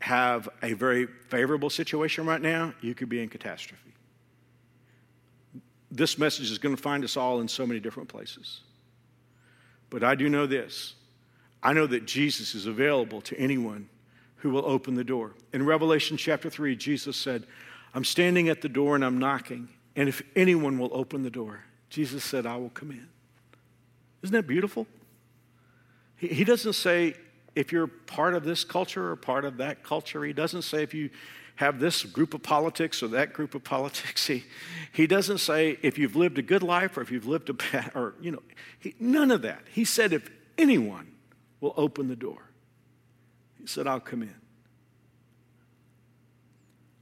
have 0.00 0.48
a 0.62 0.72
very 0.72 1.06
favorable 1.28 1.70
situation 1.70 2.24
right 2.24 2.40
now, 2.40 2.72
you 2.80 2.94
could 2.94 3.08
be 3.08 3.22
in 3.22 3.28
catastrophe. 3.28 3.92
this 5.90 6.16
message 6.16 6.50
is 6.50 6.56
going 6.56 6.74
to 6.74 6.80
find 6.80 7.04
us 7.04 7.18
all 7.18 7.40
in 7.40 7.48
so 7.48 7.66
many 7.66 7.78
different 7.78 8.08
places. 8.08 8.60
But 9.90 10.02
I 10.02 10.14
do 10.14 10.30
know 10.30 10.46
this 10.46 10.94
I 11.62 11.72
know 11.72 11.86
that 11.86 12.06
Jesus 12.06 12.54
is 12.54 12.66
available 12.66 13.20
to 13.22 13.38
anyone 13.38 13.88
who 14.36 14.50
will 14.50 14.66
open 14.66 14.94
the 14.94 15.04
door. 15.04 15.32
In 15.52 15.64
Revelation 15.64 16.16
chapter 16.16 16.50
3, 16.50 16.74
Jesus 16.74 17.16
said, 17.16 17.46
I'm 17.94 18.04
standing 18.04 18.48
at 18.48 18.62
the 18.62 18.68
door 18.68 18.96
and 18.96 19.04
I'm 19.04 19.18
knocking, 19.18 19.68
and 19.94 20.08
if 20.08 20.22
anyone 20.34 20.78
will 20.78 20.90
open 20.92 21.22
the 21.22 21.30
door, 21.30 21.64
Jesus 21.90 22.24
said, 22.24 22.46
I 22.46 22.56
will 22.56 22.70
come 22.70 22.90
in. 22.90 23.06
Isn't 24.22 24.34
that 24.34 24.46
beautiful? 24.46 24.86
He, 26.16 26.28
he 26.28 26.44
doesn't 26.44 26.72
say 26.72 27.14
if 27.54 27.70
you're 27.70 27.86
part 27.86 28.34
of 28.34 28.44
this 28.44 28.64
culture 28.64 29.10
or 29.10 29.16
part 29.16 29.44
of 29.44 29.58
that 29.58 29.84
culture. 29.84 30.24
He 30.24 30.32
doesn't 30.32 30.62
say 30.62 30.82
if 30.82 30.94
you 30.94 31.10
have 31.56 31.78
this 31.78 32.02
group 32.02 32.34
of 32.34 32.42
politics 32.42 33.02
or 33.02 33.08
that 33.08 33.32
group 33.32 33.54
of 33.54 33.62
politics. 33.64 34.26
He, 34.26 34.44
he 34.92 35.06
doesn't 35.06 35.38
say 35.38 35.78
if 35.82 35.98
you've 35.98 36.16
lived 36.16 36.38
a 36.38 36.42
good 36.42 36.62
life 36.62 36.96
or 36.96 37.02
if 37.02 37.10
you've 37.10 37.26
lived 37.26 37.50
a 37.50 37.54
bad, 37.54 37.92
or, 37.94 38.14
you 38.20 38.32
know, 38.32 38.42
he, 38.80 38.94
none 38.98 39.30
of 39.30 39.42
that. 39.42 39.62
He 39.70 39.84
said 39.84 40.12
if 40.12 40.28
anyone 40.58 41.11
will 41.62 41.72
open 41.78 42.08
the 42.08 42.16
door, 42.16 42.42
he 43.58 43.66
said, 43.66 43.86
I'll 43.86 44.00
come 44.00 44.22
in. 44.22 44.34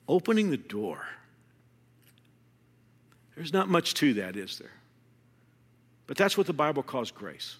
Opening 0.06 0.50
the 0.50 0.56
door. 0.56 1.04
There's 3.34 3.52
not 3.52 3.68
much 3.68 3.94
to 3.94 4.14
that, 4.14 4.36
is 4.36 4.58
there? 4.58 4.70
But 6.06 6.16
that's 6.16 6.36
what 6.36 6.46
the 6.46 6.52
Bible 6.52 6.82
calls 6.82 7.10
grace. 7.10 7.56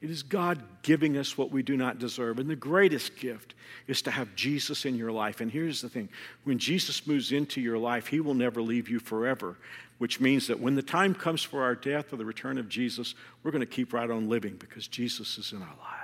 It 0.00 0.10
is 0.10 0.22
God 0.22 0.62
giving 0.82 1.16
us 1.18 1.36
what 1.36 1.50
we 1.50 1.62
do 1.62 1.76
not 1.76 1.98
deserve. 1.98 2.38
And 2.38 2.48
the 2.48 2.56
greatest 2.56 3.16
gift 3.16 3.54
is 3.86 4.00
to 4.02 4.10
have 4.10 4.34
Jesus 4.34 4.86
in 4.86 4.96
your 4.96 5.12
life. 5.12 5.40
And 5.40 5.50
here's 5.50 5.82
the 5.82 5.90
thing 5.90 6.08
when 6.44 6.58
Jesus 6.58 7.06
moves 7.06 7.32
into 7.32 7.60
your 7.60 7.78
life, 7.78 8.06
he 8.06 8.20
will 8.20 8.34
never 8.34 8.62
leave 8.62 8.88
you 8.88 8.98
forever, 8.98 9.58
which 9.98 10.18
means 10.18 10.46
that 10.46 10.58
when 10.58 10.74
the 10.74 10.82
time 10.82 11.14
comes 11.14 11.42
for 11.42 11.62
our 11.62 11.74
death 11.74 12.12
or 12.12 12.16
the 12.16 12.24
return 12.24 12.56
of 12.56 12.68
Jesus, 12.68 13.14
we're 13.42 13.50
going 13.50 13.60
to 13.60 13.66
keep 13.66 13.92
right 13.92 14.10
on 14.10 14.28
living 14.28 14.56
because 14.56 14.88
Jesus 14.88 15.36
is 15.36 15.52
in 15.52 15.58
our 15.58 15.68
lives. 15.68 15.99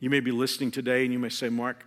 You 0.00 0.10
may 0.10 0.20
be 0.20 0.30
listening 0.30 0.70
today 0.70 1.04
and 1.04 1.12
you 1.12 1.18
may 1.18 1.28
say, 1.28 1.48
Mark, 1.48 1.84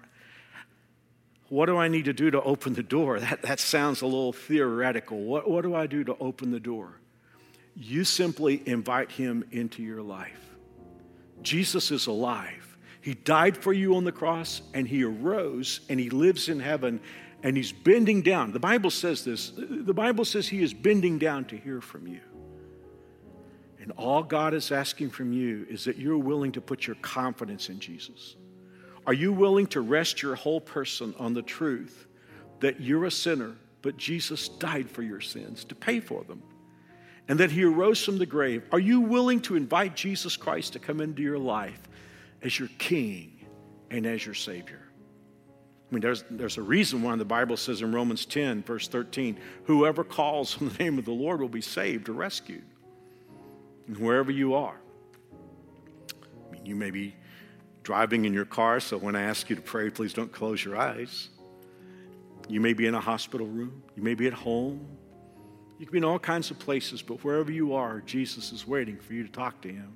what 1.50 1.66
do 1.66 1.78
I 1.78 1.88
need 1.88 2.06
to 2.06 2.14
do 2.14 2.32
to 2.32 2.42
open 2.42 2.74
the 2.74 2.84
door? 2.84 3.20
That, 3.20 3.42
that 3.44 3.60
sounds 3.60 4.02
a 4.02 4.06
little 4.06 4.34
theoretical. 4.34 5.20
What, 5.20 5.50
what 5.50 5.64
do 5.64 5.76
I 5.76 5.88
do 5.88 6.04
to 6.04 6.16
open 6.20 6.52
the 6.52 6.60
door? 6.60 7.00
you 7.80 8.04
simply 8.04 8.62
invite 8.66 9.10
him 9.10 9.46
into 9.52 9.82
your 9.82 10.02
life. 10.02 10.54
Jesus 11.42 11.92
is 11.92 12.08
alive. 12.08 12.78
He 13.02 13.14
died 13.14 13.56
for 13.56 13.72
you 13.72 13.96
on 13.96 14.04
the 14.04 14.12
cross 14.12 14.62
and 14.74 14.86
he 14.86 15.04
arose 15.04 15.80
and 15.88 15.98
he 16.00 16.10
lives 16.10 16.50
in 16.50 16.60
heaven 16.60 17.00
and 17.42 17.56
he's 17.56 17.72
bending 17.72 18.22
down. 18.22 18.52
The 18.52 18.60
Bible 18.60 18.90
says 18.90 19.24
this 19.24 19.54
the 19.56 19.94
Bible 19.94 20.26
says 20.26 20.50
he 20.50 20.62
is 20.62 20.74
bending 20.74 21.18
down 21.18 21.46
to 21.46 21.58
hear 21.58 21.80
from 21.80 22.06
you. 22.06 22.20
And 23.90 23.98
all 23.98 24.22
God 24.22 24.54
is 24.54 24.72
asking 24.72 25.10
from 25.10 25.34
you 25.34 25.66
is 25.68 25.84
that 25.86 25.98
you're 25.98 26.16
willing 26.16 26.52
to 26.52 26.62
put 26.62 26.86
your 26.86 26.96
confidence 26.98 27.70
in 27.70 27.80
Jesus. 27.80 28.36
Are 29.08 29.14
you 29.14 29.34
willing 29.34 29.66
to 29.68 29.82
rest 29.82 30.22
your 30.22 30.36
whole 30.36 30.62
person 30.62 31.16
on 31.18 31.34
the 31.34 31.42
truth 31.42 32.06
that 32.60 32.80
you're 32.80 33.06
a 33.06 33.12
sinner, 33.12 33.56
but 33.82 33.98
Jesus 33.98 34.48
died 34.48 34.92
for 34.92 35.02
your 35.02 35.22
sins 35.22 35.64
to 35.64 35.74
pay 35.74 36.00
for 36.00 36.24
them? 36.24 36.44
and 37.30 37.40
that 37.40 37.52
he 37.52 37.64
arose 37.64 38.04
from 38.04 38.18
the 38.18 38.26
grave, 38.26 38.64
are 38.72 38.80
you 38.80 39.00
willing 39.00 39.40
to 39.40 39.56
invite 39.56 39.96
Jesus 39.96 40.36
Christ 40.36 40.74
to 40.74 40.80
come 40.80 41.00
into 41.00 41.22
your 41.22 41.38
life 41.38 41.80
as 42.42 42.58
your 42.58 42.70
king 42.80 43.46
and 43.92 44.08
as 44.08 44.26
your 44.26 44.34
savior? 44.34 44.82
I 44.82 45.94
mean, 45.94 46.02
there's, 46.02 46.24
there's 46.32 46.58
a 46.58 46.64
reason 46.64 47.04
why 47.04 47.16
the 47.18 47.26
Bible 47.26 47.56
says 47.56 47.84
in 47.84 47.94
Romans 47.94 48.26
10, 48.26 48.64
verse 48.64 48.88
13, 48.88 49.38
whoever 49.66 50.04
calls 50.04 50.60
on 50.60 50.70
the 50.70 50.84
name 50.84 50.98
of 50.98 51.06
the 51.06 51.12
Lord 51.12 51.40
will 51.40 51.50
be 51.50 51.62
saved 51.62 52.10
or 52.10 52.14
rescued. 52.14 52.64
And 53.90 53.98
wherever 53.98 54.30
you 54.30 54.54
are. 54.54 54.80
I 56.48 56.52
mean, 56.52 56.64
you 56.64 56.76
may 56.76 56.92
be 56.92 57.16
driving 57.82 58.26
in 58.26 58.36
your 58.36 58.46
car, 58.46 58.80
so 58.80 59.00
when 59.00 59.16
I 59.16 59.24
ask 59.24 59.50
you 59.50 59.56
to 59.56 59.64
pray, 59.64 59.90
please 59.90 60.14
don't 60.14 60.32
close 60.32 60.64
your 60.64 60.78
eyes. 60.78 61.30
You 62.48 62.62
may 62.62 62.74
be 62.74 62.86
in 62.86 62.94
a 62.94 63.02
hospital 63.02 63.48
room, 63.48 63.82
you 63.96 64.04
may 64.04 64.14
be 64.14 64.28
at 64.28 64.34
home, 64.34 64.86
you 65.80 65.88
could 65.88 65.92
be 65.92 65.98
in 65.98 66.04
all 66.04 66.20
kinds 66.20 66.52
of 66.52 66.60
places, 66.60 67.02
but 67.02 67.24
wherever 67.24 67.52
you 67.52 67.74
are, 67.74 68.02
Jesus 68.02 68.52
is 68.52 68.68
waiting 68.68 68.96
for 68.96 69.14
you 69.14 69.24
to 69.24 69.32
talk 69.32 69.60
to 69.62 69.70
him. 69.70 69.92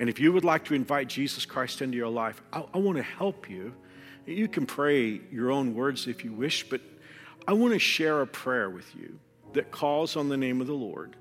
And 0.00 0.08
if 0.08 0.18
you 0.18 0.32
would 0.32 0.44
like 0.44 0.64
to 0.64 0.74
invite 0.74 1.06
Jesus 1.06 1.46
Christ 1.46 1.82
into 1.82 1.96
your 1.96 2.08
life, 2.08 2.42
I, 2.52 2.64
I 2.74 2.78
want 2.78 2.96
to 2.96 3.04
help 3.04 3.48
you. 3.48 3.74
You 4.26 4.48
can 4.48 4.66
pray 4.66 5.20
your 5.30 5.52
own 5.52 5.72
words 5.72 6.08
if 6.08 6.24
you 6.24 6.32
wish, 6.32 6.68
but 6.68 6.80
I 7.46 7.52
want 7.52 7.74
to 7.74 7.78
share 7.78 8.22
a 8.22 8.26
prayer 8.26 8.68
with 8.70 8.92
you 8.96 9.20
that 9.52 9.70
calls 9.70 10.16
on 10.16 10.28
the 10.28 10.36
name 10.36 10.60
of 10.60 10.66
the 10.66 10.74
Lord. 10.74 11.14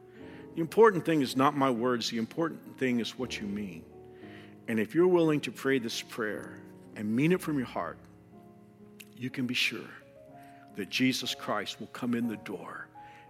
The 0.57 0.61
important 0.61 1.05
thing 1.05 1.21
is 1.21 1.37
not 1.37 1.55
my 1.55 1.69
words, 1.69 2.09
the 2.09 2.17
important 2.17 2.79
thing 2.79 2.99
is 2.99 3.11
what 3.11 3.39
you 3.39 3.45
mean. 3.45 3.83
And 4.67 4.79
if 4.79 4.95
you're 4.95 5.07
willing 5.07 5.39
to 5.41 5.51
pray 5.51 5.77
this 5.77 6.01
prayer 6.01 6.57
and 6.95 7.15
mean 7.15 7.31
it 7.31 7.39
from 7.39 7.59
your 7.59 7.67
heart, 7.67 7.99
you 9.15 9.29
can 9.29 9.45
be 9.45 9.53
sure 9.53 9.91
that 10.75 10.89
Jesus 10.89 11.35
Christ 11.35 11.79
will 11.79 11.93
come 11.93 12.15
in 12.15 12.27
the 12.27 12.37
door 12.37 12.87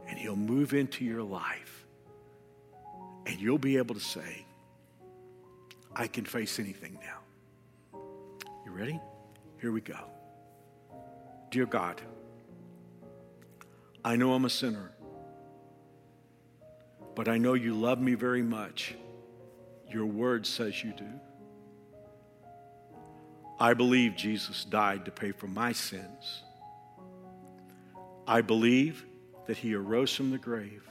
and 0.07 0.17
He'll 0.17 0.37
move 0.37 0.73
into 0.73 1.03
your 1.03 1.21
life. 1.21 1.85
And 3.25 3.37
you'll 3.41 3.57
be 3.57 3.75
able 3.75 3.95
to 3.95 3.99
say, 3.99 4.45
I 5.93 6.07
can 6.07 6.23
face 6.23 6.59
anything 6.59 6.97
now. 7.03 7.99
You 8.65 8.71
ready? 8.71 9.01
Here 9.59 9.73
we 9.73 9.81
go. 9.81 9.99
Dear 11.51 11.65
God, 11.65 12.01
I 14.05 14.15
know 14.15 14.31
I'm 14.31 14.45
a 14.45 14.49
sinner, 14.49 14.93
but 17.17 17.27
I 17.27 17.39
know 17.39 17.55
you 17.55 17.73
love 17.73 17.99
me 17.99 18.13
very 18.13 18.43
much. 18.43 18.93
Your 19.89 20.05
word 20.05 20.45
says 20.45 20.83
you 20.83 20.93
do. 20.93 21.09
I 23.59 23.73
believe 23.73 24.15
Jesus 24.15 24.63
died 24.63 25.05
to 25.05 25.11
pay 25.11 25.31
for 25.31 25.47
my 25.47 25.71
sins. 25.71 26.43
I 28.27 28.41
believe 28.41 29.03
that 29.47 29.57
he 29.57 29.73
arose 29.73 30.13
from 30.13 30.29
the 30.29 30.37
grave. 30.37 30.87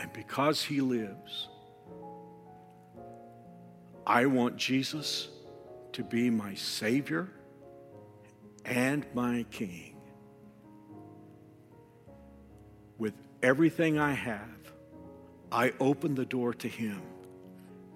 And 0.00 0.12
because 0.12 0.64
he 0.64 0.80
lives, 0.80 1.46
I 4.04 4.26
want 4.26 4.56
Jesus 4.56 5.28
to 5.92 6.02
be 6.02 6.28
my 6.28 6.54
Savior 6.54 7.28
and 8.64 9.06
my 9.14 9.46
King. 9.52 9.97
Everything 13.42 13.98
I 13.98 14.12
have, 14.12 14.48
I 15.50 15.72
open 15.80 16.14
the 16.14 16.26
door 16.26 16.52
to 16.54 16.68
Him 16.68 17.02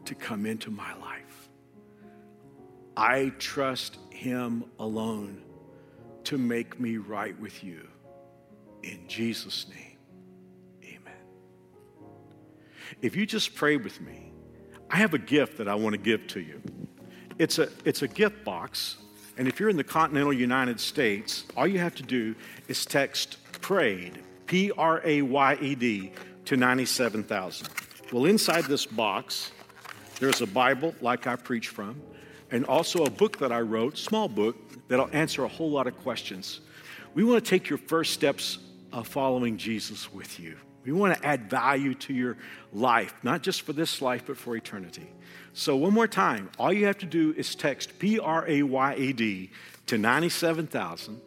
to 0.05 0.15
come 0.15 0.47
into 0.47 0.71
my 0.71 0.95
life. 0.97 1.49
I 2.97 3.33
trust 3.39 3.99
Him 4.11 4.65
alone 4.79 5.43
to 6.25 6.39
make 6.39 6.79
me 6.79 6.97
right 6.97 7.39
with 7.41 7.63
you. 7.65 7.89
In 8.83 9.07
Jesus' 9.09 9.67
name, 9.69 9.99
amen. 10.85 11.13
If 13.01 13.17
you 13.17 13.27
just 13.27 13.55
pray 13.55 13.77
with 13.77 14.01
me, 14.01 14.33
I 14.91 14.97
have 14.97 15.15
a 15.15 15.19
gift 15.19 15.59
that 15.59 15.69
I 15.69 15.75
want 15.75 15.95
to 15.95 15.99
give 15.99 16.27
to 16.29 16.41
you. 16.41 16.61
It's 17.39 17.59
a, 17.59 17.69
it's 17.85 18.03
a 18.03 18.09
gift 18.09 18.45
box, 18.45 18.97
and 19.39 19.49
if 19.49 19.59
you're 19.59 19.71
in 19.71 19.77
the 19.77 19.85
continental 19.85 20.33
United 20.33 20.79
States, 20.79 21.45
all 21.57 21.67
you 21.67 21.79
have 21.79 21.95
to 21.97 22.03
do 22.03 22.35
is 22.69 22.85
text 22.85 23.39
PRAYED, 23.61 24.19
P 24.53 24.71
R 24.77 25.01
A 25.03 25.23
Y 25.23 25.59
E 25.63 25.75
D, 25.75 26.13
to 26.45 26.59
97,000. 26.59 27.69
Well, 28.13 28.27
inside 28.27 28.65
this 28.65 28.85
box, 28.85 29.51
there's 30.21 30.43
a 30.43 30.47
Bible, 30.47 30.95
like 31.01 31.27
I 31.27 31.37
preach 31.37 31.69
from, 31.69 32.03
and 32.51 32.67
also 32.67 33.07
a 33.07 33.11
book 33.11 33.39
that 33.39 33.51
I 33.51 33.63
wrote, 33.63 33.97
small 33.97 34.29
book, 34.29 34.57
that'll 34.89 35.09
answer 35.15 35.45
a 35.45 35.49
whole 35.49 35.71
lot 35.71 35.87
of 35.87 35.97
questions. 36.03 36.61
We 37.15 37.25
want 37.25 37.43
to 37.43 37.49
take 37.49 37.71
your 37.71 37.79
first 37.79 38.13
steps 38.13 38.59
of 38.93 39.09
following 39.09 39.57
Jesus 39.57 40.13
with 40.13 40.39
you. 40.39 40.59
We 40.85 40.93
want 40.93 41.17
to 41.17 41.27
add 41.27 41.49
value 41.49 41.95
to 41.95 42.13
your 42.13 42.37
life, 42.75 43.15
not 43.23 43.43
just 43.43 43.63
for 43.63 43.73
this 43.73 44.03
life, 44.03 44.25
but 44.27 44.37
for 44.37 44.55
eternity. 44.55 45.11
So, 45.55 45.77
one 45.77 45.95
more 45.95 46.07
time, 46.07 46.51
all 46.59 46.75
you 46.75 46.85
have 46.85 46.99
to 46.99 47.07
do 47.07 47.33
is 47.39 47.55
text 47.55 47.99
P 47.99 48.19
R 48.19 48.45
A 48.47 48.63
Y 48.65 48.95
A 48.99 49.13
D 49.15 49.51
to 49.87 49.97
97,000. 49.97 51.23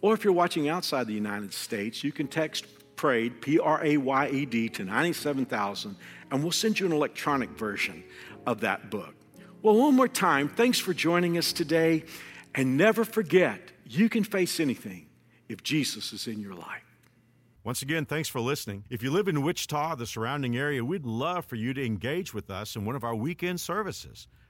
Or 0.00 0.14
if 0.14 0.24
you're 0.24 0.32
watching 0.32 0.68
outside 0.68 1.06
the 1.06 1.14
United 1.14 1.52
States, 1.52 2.04
you 2.04 2.12
can 2.12 2.28
text 2.28 2.66
PRAYED, 2.96 3.40
P 3.40 3.58
R 3.58 3.84
A 3.84 3.96
Y 3.96 4.28
E 4.28 4.46
D, 4.46 4.68
to 4.70 4.84
97,000, 4.84 5.96
and 6.30 6.42
we'll 6.42 6.52
send 6.52 6.80
you 6.80 6.86
an 6.86 6.92
electronic 6.92 7.50
version 7.50 8.02
of 8.46 8.60
that 8.60 8.90
book. 8.90 9.14
Well, 9.62 9.76
one 9.76 9.94
more 9.94 10.08
time, 10.08 10.48
thanks 10.48 10.78
for 10.78 10.94
joining 10.94 11.38
us 11.38 11.52
today. 11.52 12.04
And 12.54 12.76
never 12.76 13.04
forget, 13.04 13.60
you 13.84 14.08
can 14.08 14.24
face 14.24 14.60
anything 14.60 15.06
if 15.48 15.62
Jesus 15.62 16.12
is 16.12 16.26
in 16.26 16.40
your 16.40 16.54
life. 16.54 16.82
Once 17.64 17.82
again, 17.82 18.06
thanks 18.06 18.28
for 18.28 18.40
listening. 18.40 18.84
If 18.88 19.02
you 19.02 19.10
live 19.10 19.28
in 19.28 19.42
Wichita, 19.42 19.96
the 19.96 20.06
surrounding 20.06 20.56
area, 20.56 20.84
we'd 20.84 21.04
love 21.04 21.44
for 21.44 21.56
you 21.56 21.74
to 21.74 21.84
engage 21.84 22.32
with 22.32 22.48
us 22.48 22.76
in 22.76 22.84
one 22.84 22.94
of 22.94 23.02
our 23.02 23.14
weekend 23.14 23.60
services. 23.60 24.28